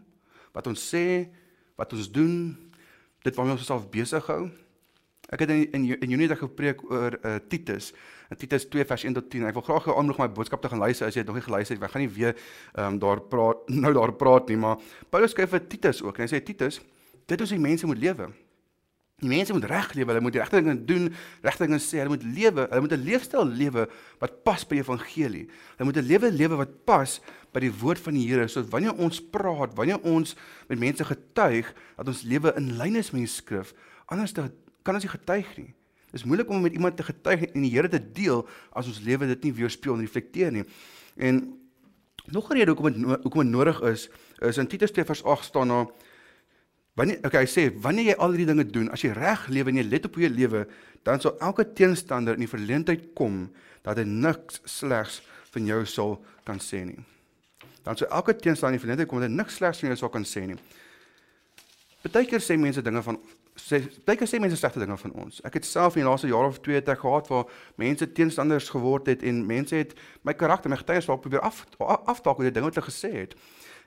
[0.57, 1.05] wat ons sê,
[1.77, 2.33] wat ons doen,
[3.29, 4.47] dit waarmee ons osself besig hou.
[5.29, 7.93] Ek het in in, in Junie dag gepreek oor uh, Titus.
[8.33, 9.51] In Titus 2 vers 1 tot 10.
[9.51, 11.77] Ek wil graag aanmoedig my boodskap te gaan luister as jy dit nog nie geluister
[11.77, 11.85] het.
[11.85, 14.81] Ek gaan nie weer ehm um, daar praat nou daar praat nie, maar
[15.13, 16.17] Paulus skryf vir Titus ook.
[16.17, 16.81] En hy sê Titus,
[17.29, 18.31] Dit is hoe mense moet lewe.
[19.19, 21.09] Die mense moet reg lewe, hulle moet die regte dinge doen,
[21.43, 23.89] regte dinge sê, hulle moet lewe, hulle moet 'n leefstyl lewe
[24.21, 25.49] wat pas by die evangelie.
[25.77, 27.21] Hulle moet 'n lewe lewe wat pas
[27.53, 28.47] by die woord van die Here.
[28.49, 30.37] So wanneer ons praat, wanneer ons
[30.69, 33.75] met mense getuig dat ons lewe in lyn is met die skrif,
[34.07, 34.53] anders dan
[34.85, 35.75] kan ons nie getuig nie.
[36.13, 39.01] Dit is moeilik om met iemand te getuig en die Here te deel as ons
[39.01, 40.65] lewe dit nie weerspieël en reflekteer nie.
[41.17, 41.59] En
[42.31, 45.85] nog 'n rede hoekom dit hoekom dit nodig is, is in Titus 2:8 staan daar
[45.85, 45.93] nou,
[46.99, 49.79] Wanneer okay, hy sê wanneer jy al hierdie dinge doen, as jy reg lewe en
[49.79, 50.65] jy let op hoe jy lewe,
[51.07, 53.45] dan sal elke teenstander in die verleentheid kom
[53.87, 55.21] dat hy niks slegs
[55.55, 56.99] van jou sal kan sê nie.
[57.87, 60.13] Dan sal elke teenstander in die verleentheid kom dat hy niks slegs van jou sal
[60.17, 60.59] kan sê nie.
[62.03, 63.23] Partykeer sê mense dinge van
[63.59, 65.39] sê partykeer sê mense slegte dinge van ons.
[65.47, 68.75] Ek het self in die laaste jaar of twee het ek gehad waar mense teenstanders
[68.75, 69.95] geword het en mense het
[70.27, 73.39] my karakter, my getuienis wou probeer af aftaak oor die dinge wat hulle gesê het.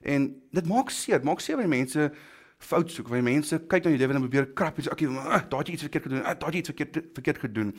[0.01, 2.13] En dit maak seer, maak seer wanneer mense
[2.61, 3.09] fout soek.
[3.11, 5.77] Wanneer mense kyk na jou lewe en probeer krap iets, okay, ah, daar het jy
[5.77, 6.23] iets verkeerd gedoen.
[6.23, 7.75] Ah, daar het jy iets verkeerd verkeerd gedoen.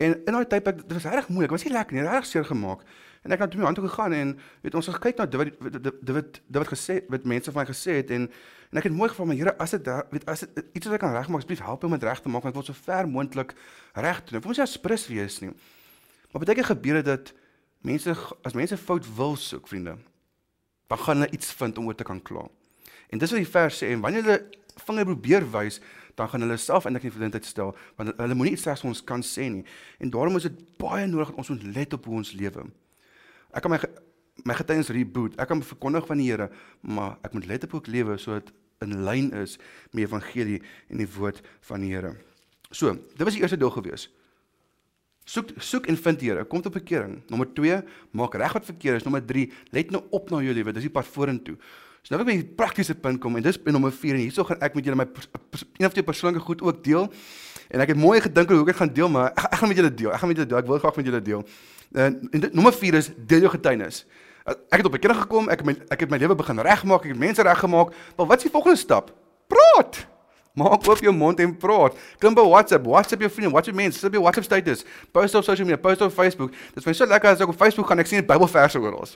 [0.00, 1.52] En in daai tyd ek dit was reg moeilik.
[1.52, 2.84] Was nie lekker nie, reg seer gemaak.
[3.20, 4.30] En ek het toe my hand toe gegaan en
[4.64, 7.60] weet ons het gekyk na dit wat dit wat dit wat gesê wat mense van
[7.60, 8.30] my gesê het en
[8.70, 11.02] en ek het mooi gevra my Here as dit weet as dit iets wat ek
[11.04, 13.10] kan regmaak asseblief help my om dit reg te maak want ek wil so ver
[13.10, 13.52] moontlik
[13.92, 14.40] reg doen.
[14.40, 15.52] Ek wil nie sprus wees nie.
[16.32, 17.34] Maar baie keer gebeur dit dat
[17.84, 19.98] mense as mense fout wil soek, vriende,
[20.88, 22.46] dan gaan hulle iets vind om oor te kan kla.
[23.10, 24.38] En dis wat die vers sê en wanneer hulle
[24.86, 25.80] vinger probeer wys,
[26.18, 29.02] dan gaan hulle self eintlik in verleentheid stel want hulle moenie iets slegs vir ons
[29.06, 29.64] kan sê nie.
[30.02, 32.66] En daarom is dit baie nodig dat ons moet let op hoe ons lewe.
[33.50, 33.80] Ek kan my
[34.46, 35.34] my getuienis reboot.
[35.40, 36.48] Ek kan verkondig van die Here,
[36.80, 38.48] maar ek moet let op hoe ek lewe sodat
[38.80, 39.58] in lyn is
[39.90, 42.14] met die evangelie en die woord van die Here.
[42.70, 44.06] So, dit was die eerste deel gewees.
[45.28, 46.46] Soek soek en vind die Here.
[46.48, 47.18] Kom tot bekering.
[47.30, 47.82] Nommer 2,
[48.16, 49.06] maak reg wat verkeerd is.
[49.06, 49.46] Nommer 3,
[49.76, 50.74] let nou op na jou lewe.
[50.76, 51.58] Dis die pad vorentoe.
[52.02, 54.22] So nou wil ek by die praktiese punt kom en dis by nommer 4 en
[54.24, 57.10] hierso gaan ek met julle my een of twee persoonlike goed ook deel.
[57.70, 59.78] En ek het mooi gedink oor hoe ek gaan deel, maar ek, ek gaan met
[59.78, 60.12] julle deel.
[60.14, 60.58] Ek gaan met julle deel.
[60.58, 61.44] Ek wil graag met julle deel.
[61.92, 64.04] En, en dit nommer 4 is deel jou getuienis.
[64.72, 67.04] Ek het op 'n keer gekom, ek het my ek het my lewe begin regmaak,
[67.04, 67.92] ek het mense reggemaak.
[68.16, 69.12] Maar wat is die volgende stap?
[69.46, 70.06] Praat.
[70.54, 71.94] Maak oop jou mond en praat.
[72.18, 75.66] Klim by WhatsApp, WhatsApp jou vriende, WhatsApp mense, sit by WhatsApp status, post op social
[75.66, 76.50] media, post op Facebook.
[76.50, 79.06] Dit is vir my so lekker as ek op Facebook gaan ek sien Bybelverse oral.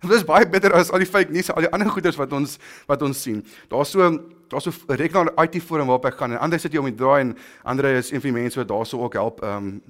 [0.00, 2.58] Dit is baie beter as al die fake nuus, al die ander goeders wat ons
[2.86, 3.40] wat ons sien.
[3.70, 4.10] Daar's so
[4.48, 7.20] daar's so rekenaar IT forum waarop ek gaan en ander sit jy om die draai
[7.20, 7.32] en
[7.64, 9.80] ander is een van die mense wat daarso ook help ehm um,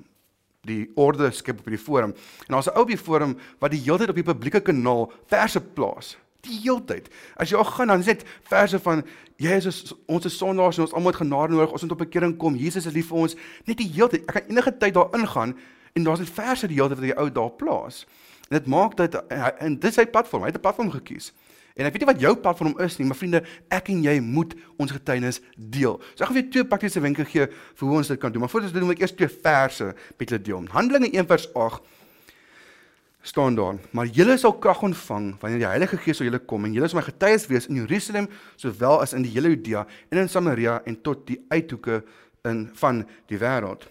[0.69, 2.13] die orde skep op die forum.
[2.47, 5.13] En daar's 'n ou op die forum wat die hele tyd op die publieke kanaal
[5.27, 6.17] verse plaas.
[6.41, 7.09] Die heeltyd.
[7.37, 9.05] As jy al gaan dan is dit verse van
[9.37, 11.73] Jesus ons is sondaars en ons almal het genade nodig.
[11.73, 12.57] Ons moet op 'n kering kom.
[12.57, 13.37] Jesus is lief vir ons.
[13.65, 14.21] Net die heeltyd.
[14.29, 15.57] Ek kan enige tyd daar ingaan
[15.93, 18.07] en daar's net verse die heeltyd wat jy ou daar plaas.
[18.49, 20.43] En dit maak dat en dit is sy platform.
[20.43, 21.33] Hy het 'n platform gekies.
[21.79, 24.55] En ek weet nie wat jou platform is nie, maar vriende, ek en jy moet
[24.83, 26.01] ons getuienis deel.
[26.17, 28.43] So ek gaan vir twee praktiese wenke gee vir hoe ons dit kan doen.
[28.43, 29.87] Maar voordat ons dit doen, moet ek eers twee verse
[30.19, 30.65] met julle deel.
[30.75, 31.83] Handelinge 1 vers 8
[33.23, 36.73] staan daar: "Maar julle sal krag ontvang wanneer die Heilige Gees oor julle kom en
[36.73, 40.29] julle sal my getuies wees in Jerusalem sowel as in die hele Judea en in
[40.29, 42.03] Samaria en tot die uithoeke
[42.43, 43.87] in van die wêreld."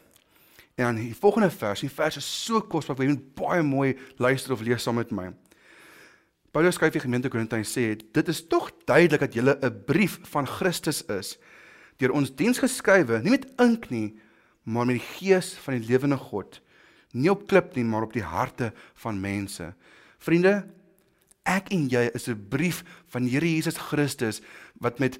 [0.78, 4.54] En dan die volgende vers, die vers is so kosbaar, jy moet baie mooi luister
[4.54, 5.32] of lees saam met my.
[6.58, 10.48] Paulus skryf die gemeente Korinthe sê dit is tog duidelik dat julle 'n brief van
[10.48, 11.38] Christus is
[12.00, 14.18] deur ons diens geskrywe nie met ink nie
[14.64, 16.62] maar met die gees van die lewende God
[17.14, 19.74] nie op klip nie maar op die harte van mense
[20.18, 20.66] vriende
[21.46, 24.42] ek en jy is 'n brief van die Here Jesus Christus
[24.80, 25.20] wat met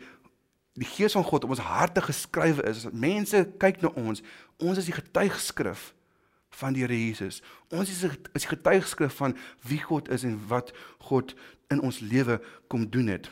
[0.78, 4.22] die gees van God op ons harte geskrywe is mense kyk na ons
[4.62, 5.94] ons is die getuigskrif
[6.58, 7.42] van die Here Jesus.
[7.74, 9.36] Ons is is die getuigskrif van
[9.68, 10.72] wie God is en wat
[11.10, 11.36] God
[11.74, 12.40] in ons lewe
[12.72, 13.30] kom doen het.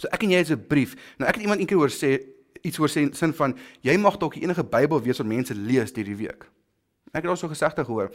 [0.00, 0.94] So ek en jy is 'n brief.
[1.18, 2.18] Nou ek het iemand eendag hoor sê
[2.62, 5.92] iets oor sê in sin van jy mag dalk enige Bybel wees wat mense lees
[5.94, 6.46] hierdie week.
[7.12, 8.10] Ek het al so gesegde gehoor.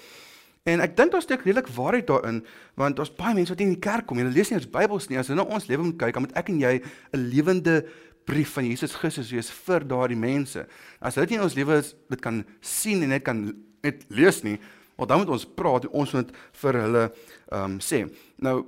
[0.67, 2.41] En ek dink daar's steek redelik waarheid daarin
[2.75, 4.19] want daar's baie mense wat nie in die kerk kom.
[4.19, 5.19] Hulle lees nie eens Bybels nie.
[5.19, 6.73] As hulle na ons lewe moet kyk, dan moet ek en jy
[7.13, 7.85] 'n lewende
[8.27, 10.65] brief van Jesus Christus wees vir daardie mense.
[10.99, 14.59] As hulle nie in ons lewe dit kan sien en net kan net lees nie,
[14.97, 17.03] want dan moet ons praat en ons moet vir hulle
[17.51, 18.03] ehm um, sê.
[18.37, 18.65] Nou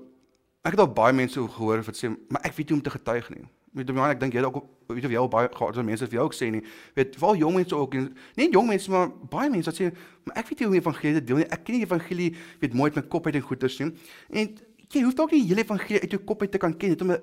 [0.64, 3.30] ek het al baie mense gehoor wat sê, maar ek weet nie om te getuig
[3.30, 3.46] nie.
[3.74, 6.26] Weet jy, ek dink jy dalk weet of jy al baie het mense vir jou
[6.26, 6.64] ook sê nie.
[6.98, 9.92] Weet veral jong mense ook en nie jong mense maar baie mense wat sê,
[10.26, 11.50] maar ek weet nie hoe om evangelie te deel nie.
[11.54, 12.30] Ek ken nie evangelie
[12.64, 13.92] weet mooi met my kop uit en goeters nie.
[14.34, 14.56] En
[14.90, 17.06] jy hoef dalk nie die hele evangelie uit jou kop uit te kan ken net
[17.06, 17.14] om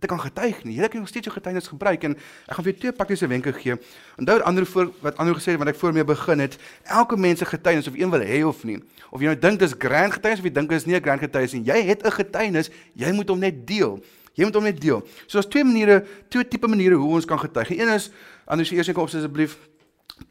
[0.00, 0.78] te kan getuig nie.
[0.78, 3.52] Jy kan nog steeds jou getuienis gebruik en ek gaan vir jou twee praktiese wenke
[3.52, 3.76] gee.
[4.16, 6.56] Onthou ander voor wat ander gesê het wat ek voor mee begin het,
[6.88, 8.78] elke mens se getuienis of een wil hê of nie.
[9.10, 11.52] Of jy nou dink dis grand getuienis of jy dink dis nie 'n grand getuienis
[11.52, 11.64] nie.
[11.68, 14.00] Jy het 'n getuienis, jy moet hom net deel.
[14.40, 15.02] Jy moet hom net deel.
[15.26, 16.00] So daar's twee maniere,
[16.32, 17.74] twee tipe maniere hoe ons kan getuig.
[17.76, 18.08] Een is
[18.48, 19.58] anders eers ek op asseblief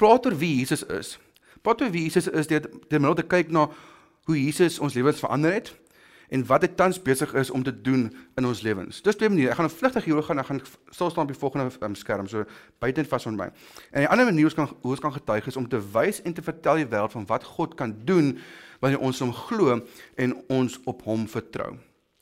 [0.01, 1.17] praat oor wie Jesus is.
[1.61, 3.67] Praat oor wie Jesus is deur deur middel te kyk na
[4.29, 5.69] hoe Jesus ons lewens verander het
[6.29, 9.01] en wat dit tans besig is om te doen in ons lewens.
[9.01, 9.53] Dis twee maniere.
[9.53, 10.41] Ek gaan vlugtig hieroor gaan.
[10.41, 10.61] Ek gaan
[10.93, 12.45] stil staan op die volgende um, skerm so
[12.81, 13.49] buite en vas van my.
[13.91, 16.21] En 'n ander manier hoe ons kan hoe ons kan getuig is om te wys
[16.21, 18.37] en te vertel die wêreld van wat God kan doen
[18.79, 19.81] wanneer ons hom glo
[20.15, 21.77] en ons op hom vertrou.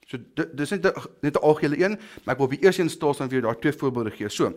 [0.07, 0.83] So dis net
[1.21, 3.47] net 'n algehele een, maar ek wil op die eerste een stil staan vir jou
[3.51, 4.29] daar twee voorbeelde gee.
[4.29, 4.53] So,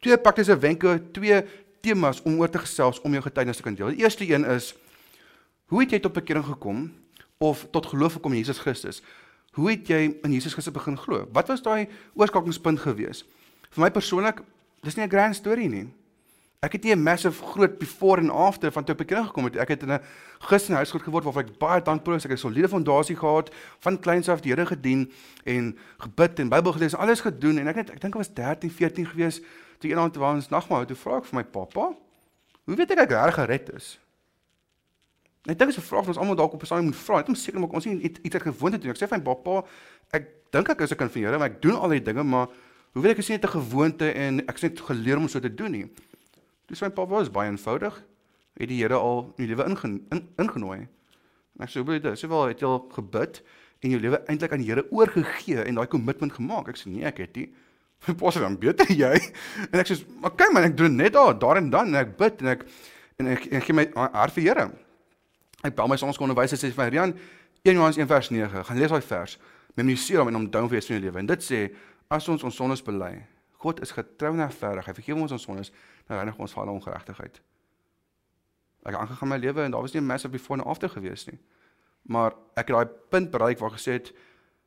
[0.00, 1.44] twee praktiese wenke, twee
[1.80, 3.88] temas om oor te gesels om jou getuienis te kan deel.
[3.88, 4.74] Die eerste een is
[5.66, 6.92] hoe het jy tot bekering gekom?
[7.40, 9.02] of tot geloof gekom in Jesus Christus.
[9.56, 11.24] Hoe het jy in Jesus Christus begin glo?
[11.32, 13.24] Wat was daai oorskakingspunt gewees?
[13.72, 14.42] Vir my persoonlik,
[14.84, 15.88] dis nie 'n grand story nie.
[16.60, 19.56] Ek het nie 'n massive groot before en after van toe ek begin gekom het.
[19.56, 20.00] Ek het in 'n
[20.38, 22.24] Christelike huisgoed geword waar ek baie dankbaar is.
[22.24, 25.12] Ek het 'n soliede fondasie gehad, van kleins af die Here gedien
[25.44, 28.34] en gebid en Bybel gelees en alles gedoen en ek het ek dink ek was
[28.34, 29.40] 13, 14 gewees
[29.78, 31.94] toe eendag toe ons nagmaal toe vra ek vir my pappa,
[32.64, 33.98] "Hoe weet ek ek reg gered is?"
[35.48, 37.16] Ek dink dit is 'n vraag wat ons almal dalk op 'n stadium moet vra.
[37.16, 38.90] Net om seker maak ons nie iets uit gewoonte doen.
[38.90, 39.64] Ek sê vir my pappa,
[40.12, 42.48] ek dink ek is 'n kind van Here, maar ek doen al die dinge, maar
[42.92, 45.54] hoe weet ek is nie 'n gewoonte en ek het net geleer om so te
[45.54, 45.90] doen nie.
[46.70, 47.96] Dis my pappa was baie eenvoudig.
[48.60, 50.78] Het die Here al in die lewe inge, in, ingenooi.
[51.58, 52.18] En ek sê, "Hoe dit?
[52.18, 53.42] Sê wel, het jy al gebid
[53.80, 57.04] en jou lewe eintlik aan die Here oorgegee en daai kommitment gemaak?" Ek sê, "Nee,
[57.04, 57.52] ek het nie."
[58.06, 59.32] My pappa sê, "Dan beter jy."
[59.72, 62.16] En ek sê, "Maar kyk man, ek doen net daar, daar en dan en ek
[62.16, 62.64] bid en ek
[63.18, 64.70] en ek, ek gee my hart vir Here."
[65.62, 67.18] Ek bel my sonskoonderwyser sê vir my Rian
[67.62, 68.64] 1 Johannes 1 vers 9.
[68.64, 69.38] Gaan lees daai vers.
[69.76, 71.18] Memoriseer hom en onthou vir jou lewe.
[71.18, 71.74] En dit sê
[72.08, 73.26] as ons ons sondes bely,
[73.60, 74.86] God is getrou en regverdig.
[74.88, 77.40] Hy vergewe ons ons sondes en reinig ons van alle ongeregtigheid.
[78.82, 81.26] Ek het aangegaan my lewe en daar was nie 'n massive before and after gewees
[81.26, 81.38] nie.
[82.02, 84.12] Maar ek het daai punt bereik waar gesê het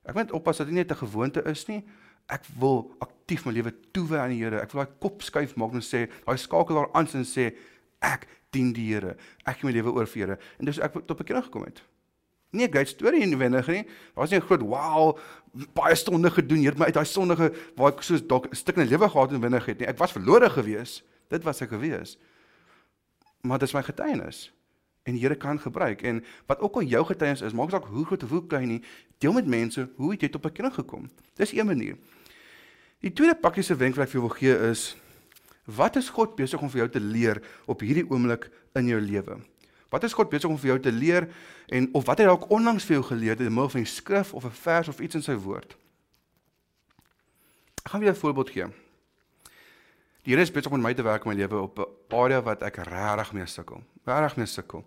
[0.06, 1.86] ek moet oppas dat dit nie 'n gewoonte is nie.
[2.28, 4.62] Ek wil aktief my lewe toewy aan die Here.
[4.62, 7.56] Ek wil daai kop skuif maak en sê, daai skakelaar aan en sê
[8.00, 9.18] ek dien die Here.
[9.46, 10.38] Ek gee my lewe oor vir Here.
[10.60, 11.82] En dis ek tot bekering gekom het.
[12.54, 13.88] Nie 'n great story in wendig nie.
[14.16, 15.20] Daar's nie 'n groot wow
[15.74, 18.88] baie stonde gedoen hier my uit daai sondige waar ek soos dalk 'n stuk in
[18.88, 19.88] die lewe gehad en wendig het nie.
[19.88, 21.04] Ek was verlore gewees.
[21.34, 22.18] Dit was ek gewees.
[23.42, 24.46] Maar dis my getuienis.
[25.04, 28.06] En die Here kan gebruik en wat ook al jou getuienis is, maak saak hoe
[28.08, 28.84] groot of hoe klein nie,
[29.20, 31.10] deel met mense hoe het jy tot bekering gekom.
[31.36, 31.98] Dis een manier.
[33.04, 34.94] Die tweede praktiese wenk wat ek vir jou wil gee is
[35.64, 37.40] Wat is God besig om vir jou te leer
[37.72, 39.38] op hierdie oomblik in jou lewe?
[39.94, 41.30] Wat is God besig om vir jou te leer
[41.72, 43.92] en of wat het hy dalk onlangs vir jou geleer in die middel van die
[43.92, 45.78] skrif of 'n vers of iets in sy woord?
[47.86, 48.68] Ek gaan weer 'n voorbeeld gee.
[50.24, 52.62] Die Here is besig om my te werk in my lewe op 'n area wat
[52.64, 53.84] ek regtig mee sukkel.
[54.06, 54.86] Regtig mee sukkel.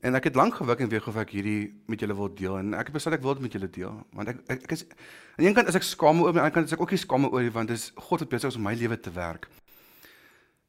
[0.00, 2.74] En ek het lank gewik en weeg of ek hierdie met julle wil deel en
[2.74, 4.84] ek het besluit ek wil dit met julle deel want ek ek, ek is
[5.36, 6.98] aan een kant is ek skaam oor, aan die ander kant is ek ook nie
[6.98, 9.46] skaam oor nie want dit is God wat besig is om my lewe te werk.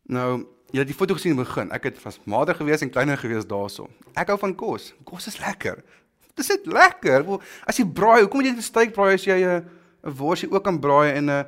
[0.03, 1.71] Nou, jy het die foto gesien in die begin.
[1.71, 3.87] Ek het was mader gewees en kleiner gewees daarso.
[4.15, 4.93] Ek hou van kos.
[5.05, 5.83] Kos is lekker.
[6.35, 7.23] Dis net lekker.
[7.63, 9.63] As jy braai, hoekom moet jy net steak braai as jy 'n
[10.03, 11.45] worsie ook kan braai en 'n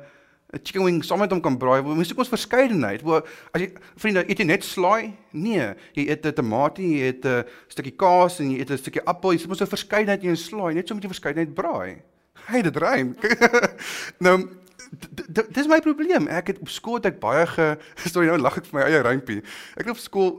[0.54, 1.82] 'n chicken wing saam met hom kan braai.
[1.82, 3.02] Ons moet ons verskeidenheid.
[3.02, 5.14] Waar as jy vriende, eet jy net slaai?
[5.32, 9.02] Nee, jy eet 'n tamatie, jy eet 'n stukkie kaas en jy eet 'n stukkie
[9.04, 9.32] appel.
[9.32, 12.02] Jy moet so 'n verskeidenheid in jou slaai, net so met jy verskeidenheid braai.
[12.46, 13.16] Hey, dit rym.
[14.24, 14.48] nou
[15.50, 16.28] dis my probleem.
[16.28, 17.74] Ek het op skool het ek baie ge
[18.12, 19.42] sorry nou lag ek vir my eie rympie.
[19.74, 20.38] Ek het op skool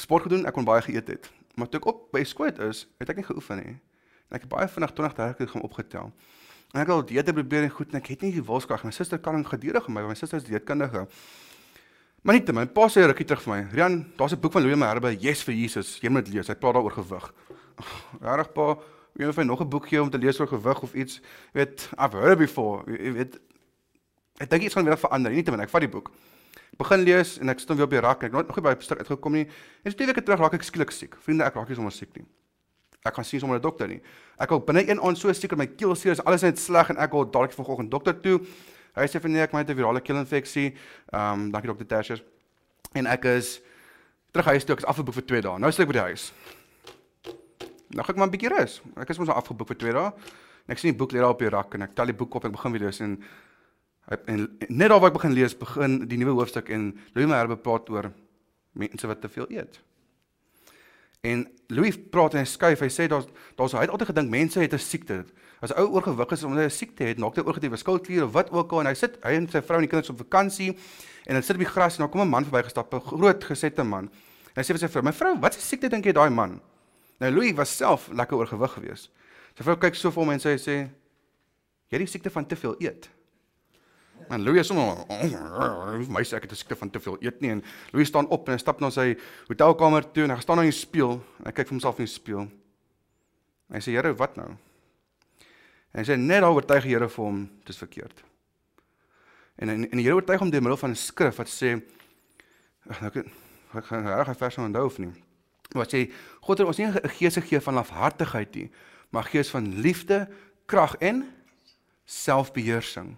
[0.00, 1.30] sport gedoen, ek kon baie geëet het.
[1.54, 3.74] Maar toe ek op by skool is, het ek nie geoefen nie.
[4.30, 6.12] En ek het baie vinnig 20 30 keer gaan opgetel.
[6.72, 8.84] En ek het al dieete probeer en goed en ek het nie die wilskrag.
[8.84, 11.06] My suster kan gedurig met my, my suster is dieetkundige.
[12.22, 13.60] Maar nie te my pa sê rukkie terug vir my.
[13.74, 15.98] Rian, daar's 'n boek van Louis Merbe, Yes vir Jesus.
[16.00, 16.48] Jy moet lees.
[16.48, 17.32] Hy praat daaroor gewig.
[18.22, 18.78] Regtig pa,
[19.14, 21.20] wie het vir nog 'n boek gee om te lees oor gewig of iets?
[21.52, 22.84] Jy weet, I've heard it before.
[22.86, 23.40] Jy weet
[24.42, 25.30] Ek dink iets gaan weer verander.
[25.30, 26.10] Nie te min, ek vat die boek.
[26.72, 28.24] Ek begin lees en ek staan weer op die rak.
[28.26, 29.44] Ek het nog nie by die stuk uitgekom nie.
[29.84, 31.18] En so twee weke terug raak ek skielik siek.
[31.22, 32.24] Vriende, ek raak nie sommer siek nie.
[33.02, 34.00] Ek gaan sien sommer 'n dokter nie.
[34.38, 36.96] Ek wil binne een aand so seker my keel seer is, alles net sleg en
[36.96, 38.40] ek wil dadelik vanoggend dokter toe.
[38.94, 40.74] Hy sê vir nee, ek het 'n virale keelinfeksie.
[41.12, 42.22] Ehm, um, dankie dokter Tertius.
[42.94, 43.60] En ek is
[44.32, 45.58] terug huis toe, ek is afgeboek vir 2 dae.
[45.58, 46.32] Nou sit ek by die huis.
[47.90, 48.82] Nou gaan ek maar 'n bietjie rus.
[48.96, 50.12] Ek is mos al afgeboek vir 2 dae.
[50.66, 52.34] En ek sien die boek lê daar op die rak en ek tel die boek
[52.34, 53.22] op en ek begin weer lees en
[54.26, 57.88] en net daar waar ek begin lees, begin die nuwe hoofstuk en Louis Merbe praat
[57.90, 58.12] oor
[58.72, 59.78] mense wat te veel eet.
[61.22, 64.58] En Louis praat en hy skuif, hy sê daar's daar's hy het altyd gedink mense
[64.58, 65.24] het 'n siekte.
[65.62, 68.32] As 'n ou oorgewig is omdat hy 'n siekte het, maak dit oorgewig skoutklier of
[68.32, 70.70] wat ook al en hy sit hy en sy vrou en die kinders op vakansie
[71.26, 74.10] en hulle sit die gras en dan kom 'n man verbygestap, 'n groot gesette man.
[74.54, 76.60] En hy sê vir sy vrou: "My vrou, wat 'n siekte dink jy daai man?"
[77.20, 79.10] Nou Louis was self lekker oorgewig geweest.
[79.56, 80.90] Sy vrou kyk so vir hom en sê sê:
[81.88, 83.08] "Jy het die siekte van te veel eet."
[84.28, 87.40] En Louis is sommer oh, my sê ek het 'n siekte van te veel eet
[87.40, 89.16] nie en Louis staan op en hy stap na sy
[89.48, 92.12] hotelkamer toe en hy staan aan die spieël en hy kyk vir homself in die
[92.12, 92.48] spieël.
[93.72, 94.50] Hy sê Here, wat nou?
[95.92, 98.24] En hy sê net daar oortuig die Here vir hom dis verkeerd.
[99.56, 101.80] En en, en die Here oortuig hom deur middel van 'n skrif wat sê
[102.88, 103.24] ag nou
[103.74, 105.12] ek gaan reg hy vers onthou of nie.
[105.72, 108.70] Wat sê God het ons nie 'n gees gegee van lafhartigheid nie,
[109.10, 110.28] maar gees van liefde,
[110.66, 111.28] krag en
[112.04, 113.16] selfbeheersing.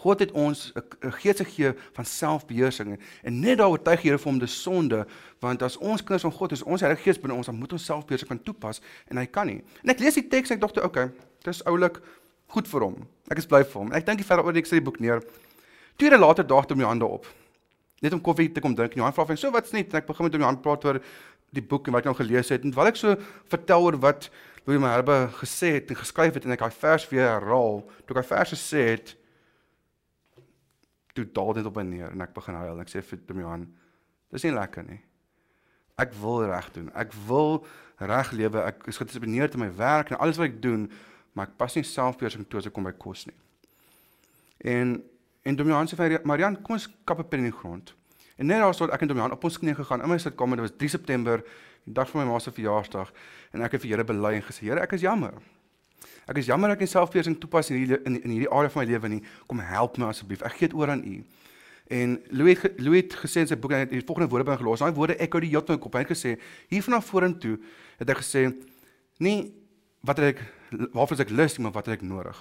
[0.00, 4.38] God het ons 'n gees gegee van selfbeheersing en net daaroor tuig Here vir hom
[4.38, 5.06] die sonde
[5.40, 7.84] want as ons kinders van God is ons Heilige Gees binne ons dan moet ons
[7.84, 9.62] selfbeheersing kan toepas en hy kan nie.
[9.82, 11.10] En ek lees die teks en ek dink toe okay,
[11.44, 12.00] dis oulik
[12.48, 12.96] goed vir hom.
[13.30, 13.92] Ek is bly vir hom.
[13.92, 15.22] Ek dink die verder oor ek sê die boek neer.
[15.96, 17.26] Tweede later daag toe my hande op.
[18.00, 20.24] Net om koffie te kom drink Johan vra vir so wat's net en ek begin
[20.24, 21.00] met hom Johan praat oor
[21.52, 23.16] die boek en wat ek nou gelees het en wat ek so
[23.50, 24.30] vertel oor wat
[24.66, 27.82] Louis Merbe gesê het en geskryf het en ek daai vers weer herhaal.
[28.06, 29.14] Toe ek daai vers gesê het,
[31.14, 33.66] toe daal dit op en neer en ek begin huil en ek sê vir Johan,
[34.30, 35.00] dis nie lekker nie.
[36.00, 36.88] Ek wil reg doen.
[36.96, 37.64] Ek wil
[38.00, 38.64] reg lewe.
[38.64, 40.86] Ek is gedissiplineerd in my werk en alles wat ek doen,
[41.36, 43.36] maar ek pas nie selfbeheersing toe as ek kom by kos nie.
[44.74, 45.00] En
[45.48, 47.94] en Johan sê vir Marian, kom ons kap 'n pen in die grond.
[48.36, 50.56] En net daar sou ek en Johan op ons knieë gegaan in my sitkamer.
[50.56, 51.42] Dit was 3 September,
[51.84, 53.12] die dag van my ma se verjaarsdag
[53.52, 55.34] en ek het vir Here bely en gesê, Here, ek is jammer.
[56.30, 58.88] Ek is jammer ek nie selfbeheersing toepas in hierdie in, in hierdie area van my
[58.92, 59.20] lewe nie.
[59.50, 60.44] Kom help my asseblief.
[60.46, 61.16] Ek gee dit oor aan U.
[61.90, 64.84] En Louis Louis het gesê in sy boek het die volgende woorde by gelos.
[64.84, 65.98] Daai woorde echo die hele tyd op.
[65.98, 66.36] Hy het gesê
[66.70, 67.56] hier vanaf vorentoe
[67.98, 68.44] het hy gesê
[69.18, 69.50] nie
[70.06, 70.44] wat ek
[70.94, 72.38] waarvoor ek lus nie, maar wat ek nodig.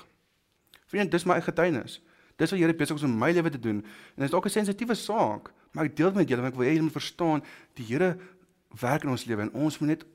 [0.89, 1.97] Vriend, dis my getuienis.
[2.39, 3.81] Dis wat Here besig is om my lewe te doen.
[3.81, 6.59] En dit is ook 'n sensitiewe saak, maar ek deel dit met julle want ek
[6.59, 8.17] wil hê julle moet verstaan die Here
[8.79, 10.05] werk in ons lewe en ons moet net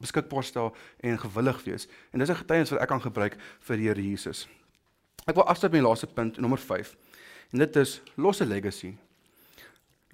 [0.00, 1.88] beskikbaar stel en gewillig wees.
[2.12, 4.48] En dis 'n getuienis wat ek kan gebruik vir die Here Jesus.
[5.26, 6.96] Ek wil afsluit met my laaste punt, nommer 5.
[7.52, 8.96] En dit is losse legacy.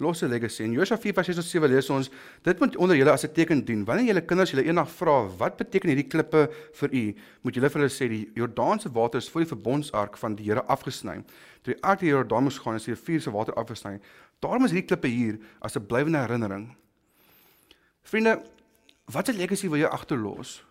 [0.01, 0.63] Losse legacy.
[0.63, 2.09] In Josua 4:6-7 lees ons:
[2.41, 3.85] Dit moet onder julle as 'n teken dien.
[3.85, 7.81] Wanneer julle kinders julle eendag vra, "Wat beteken hierdie klippe vir u?" moet julle vir
[7.81, 11.23] hulle sê: "Die Jordaanse water is voor die verbondsark van die Here afgesny.
[11.61, 13.99] Toe die ark die Jordaan moes gaan, is die rivier se water afgesny.
[14.39, 16.75] Daarom is hierdie klippe hier as 'n blywende herinnering."
[18.03, 18.41] Vriende,
[19.05, 20.63] wat 'n legacy wil jy agterlos?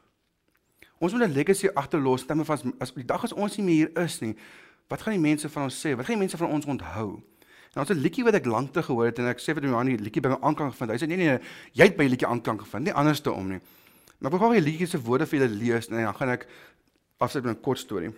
[0.99, 4.05] Ons moet 'n legacy agterlos terwyl as as die dag as ons nie meer hier
[4.05, 4.37] is nie.
[4.89, 5.97] Wat gaan die mense van ons sê?
[5.97, 7.23] Wat gaan die mense van ons onthou?
[7.75, 9.87] En ons 'n liedjie wat ek lank te gehoor het en ek sê vir Johan
[9.87, 10.91] die liedjie my aanklank gevind.
[10.91, 11.39] Hy sê nee nee,
[11.73, 13.61] jy het by liedjie aanklank gevind, nie anderste om nie.
[14.19, 16.47] Maar ek wil gou die liedjie se woorde vir julle lees en dan gaan ek
[17.19, 18.13] afsluit met 'n kort storie.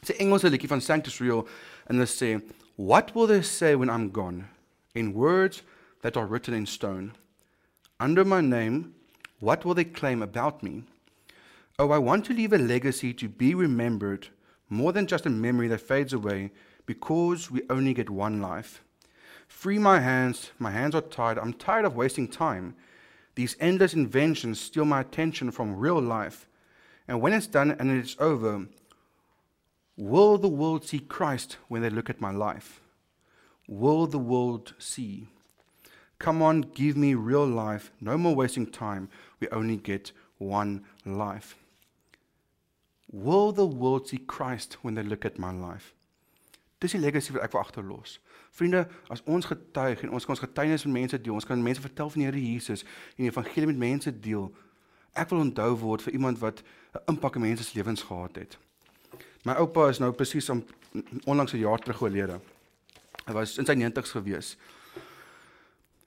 [0.00, 1.48] Dis 'n Engelse liedjie van Sanctus Real
[1.88, 2.42] en hulle sê,
[2.76, 4.44] "What will they say when I'm gone?
[4.94, 5.62] In words
[6.04, 7.12] that are written in stone.
[7.98, 8.94] Under my name,
[9.44, 10.84] what will they claim about me?
[11.78, 14.28] Oh, I want to leave a legacy to be remembered,
[14.70, 16.50] more than just a memory that fades away,
[16.86, 18.82] because we only get one life."
[19.46, 21.38] Free my hands, my hands are tied.
[21.38, 22.74] I'm tired of wasting time.
[23.34, 26.48] These endless inventions steal my attention from real life.
[27.06, 28.66] And when it's done and it's over,
[29.96, 32.80] will the world see Christ when they look at my life?
[33.68, 35.28] Will the world see?
[36.18, 37.92] Come on, give me real life.
[38.00, 39.10] No more wasting time.
[39.44, 41.56] We only get one life.
[43.12, 45.92] Will the world see Christ when they look at my life?
[46.80, 48.16] Dis die legacy wat ek wil agterlos.
[48.56, 51.84] Vriende, as ons getuig en ons kan ons getuienis met mense deel, ons kan mense
[51.84, 52.86] vertel van die Here Jesus
[53.16, 54.48] en die evangelie met mense deel.
[55.12, 56.64] Ek wil onthou word vir iemand wat
[56.94, 58.58] 'n impak in mense se lewens gehad het.
[59.44, 60.64] My oupa is nou presies om
[61.24, 62.40] onlangs 'n jaar terug oorlede.
[63.26, 64.56] Hy was in sy 90's gewees.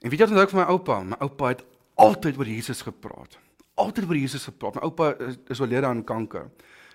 [0.01, 1.03] En weet jy wat onthou ek van my oupa?
[1.03, 1.63] My oupa het
[1.97, 3.37] altyd oor Jesus gepraat.
[3.77, 4.75] Altyd oor Jesus gepraat.
[4.77, 6.49] My oupa is, is oorlede aan kanker.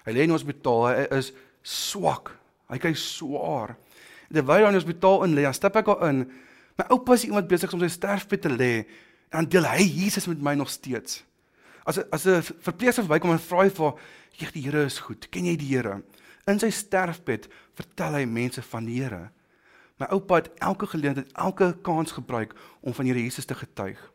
[0.06, 0.88] Hy lê in die hospitaal.
[0.90, 1.32] Hy is
[1.62, 2.34] swak.
[2.72, 3.76] Hy kry swaar
[4.32, 6.22] terwyl hy in die hospitaal in lê, stap ek al in.
[6.80, 8.72] My oupa is iemand besig om sy sterfbed te lê
[9.32, 11.22] en dan deel hy Jesus met my nog steeds.
[11.84, 13.94] As as 'n verpleegster verbykom en vra hy vir,
[14.38, 15.30] "Jeg die Here is goed.
[15.30, 16.02] Ken jy die Here?"
[16.46, 19.30] In sy sterfbed vertel hy mense van die Here.
[19.98, 24.12] My oupa het elke geleentheid, elke kans gebruik om van Here Jesus te getuig.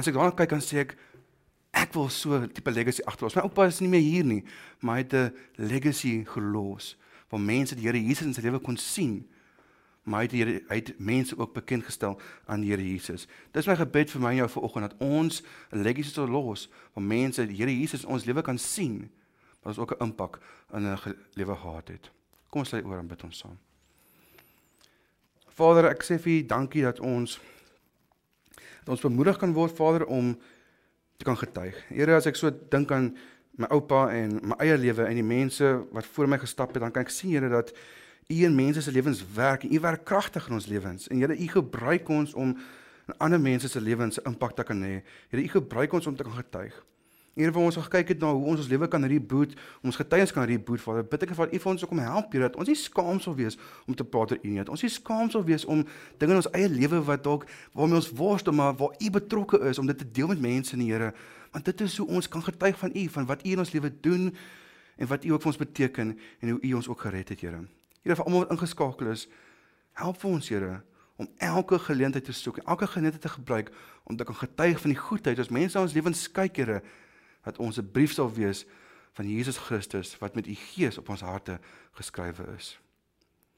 [0.00, 0.94] En as ek daarna kyk dan sê ek
[1.76, 3.36] ek wil so 'n tipe legacy agterlos.
[3.36, 4.44] My oupa is nie meer hier nie,
[4.80, 6.96] maar hy het 'n legacy gelos
[7.28, 9.28] waar mense die Here Jesus in sy lewe kon sien.
[10.04, 13.26] Maar hy het, Heere, hy het mense ook bekend gestel aan die Here Jesus.
[13.52, 15.42] Dis my gebed vir my en jou vanoggend dat ons
[15.72, 19.10] 'n legacy sal los waar mense die Here Jesus in ons lewe kan sien,
[19.62, 20.40] ons ook 'n impak
[20.72, 20.98] in 'n
[21.34, 22.10] lewe gehad het.
[22.48, 23.58] Kom ons sê oor en bid ons saam.
[25.48, 27.38] Vader, ek sê vir U dankie dat ons
[28.84, 30.34] dat ons bemoedig kan word Vader om
[31.16, 31.76] te kan getuig.
[31.88, 33.12] Here, as ek so dink aan
[33.60, 36.94] my oupa en my eie lewe en die mense wat voor my gestap het, dan
[36.94, 37.74] kan ek sien Here dat
[38.30, 41.08] U in mense se lewens werk U werk kragtig in ons lewens.
[41.08, 42.54] En Here, U gebruik ons om
[43.10, 45.00] in ander mense se lewens impak te kan hê.
[45.28, 46.76] Here, U gebruik ons om te kan getuig.
[47.38, 49.52] Here, waar ons gekyk het na hoe ons ons lewe kan reboot,
[49.86, 52.56] ons getuiens kan reboot, Vader, bid ek vir U vir ons om help, Here, dat
[52.58, 54.58] ons nie skaam sal wees om te praat oor U nie.
[54.58, 55.84] Dat ons nie skaam sal wees om
[56.18, 59.78] dinge in ons eie lewe wat dalk waarmee ons worstel, maar waar U betrokke is
[59.78, 61.12] om dit te deel met mense, Here
[61.50, 63.90] want dit is hoe ons kan getuig van U, van wat U in ons lewe
[64.00, 64.28] doen
[64.96, 67.64] en wat U ook vir ons beteken en hoe U ons ook gered het, Here.
[68.04, 69.26] Here vir almal wat ingeskakel is,
[69.98, 70.80] help vir ons, Here,
[71.20, 73.72] om elke geleentheid te soek, elke geleentheid te gebruik
[74.04, 76.80] om te kan getuig van die goedheid as mense na ons lewens kyk, Here,
[77.44, 78.66] dat ons 'n brief sal wees
[79.12, 81.60] van Jesus Christus wat met U Gees op ons harte
[81.92, 82.78] geskrywe is.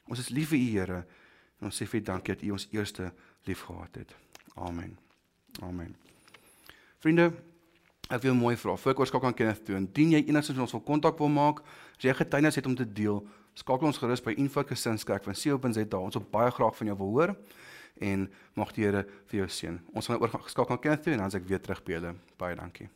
[0.07, 1.07] Ons is lief vir U, Here,
[1.59, 3.13] en ons sê vir dankie dat U ons eerste
[3.45, 4.15] liefgehad het.
[4.55, 4.99] Amen.
[5.61, 5.97] Amen.
[6.99, 7.33] Vriende,
[8.13, 8.75] Ek wil mooi vra.
[8.77, 9.77] Voor ek oorskakel aan Kenneth toe.
[9.79, 11.63] Indien jy enigsins ons wil kontak wil maak,
[11.97, 13.23] as jy getuienis het om te deel,
[13.57, 15.99] skakel ons gerus by Info@gesinskerk van Seelpunt.za.
[15.99, 17.37] Ons wil baie graag van jou wil hoor
[18.01, 19.81] en mag die Here vir jou seën.
[19.95, 22.15] Ons gaan oorskakel aan Kenneth toe en dan as ek weer terug by julle.
[22.37, 22.89] Baie dankie.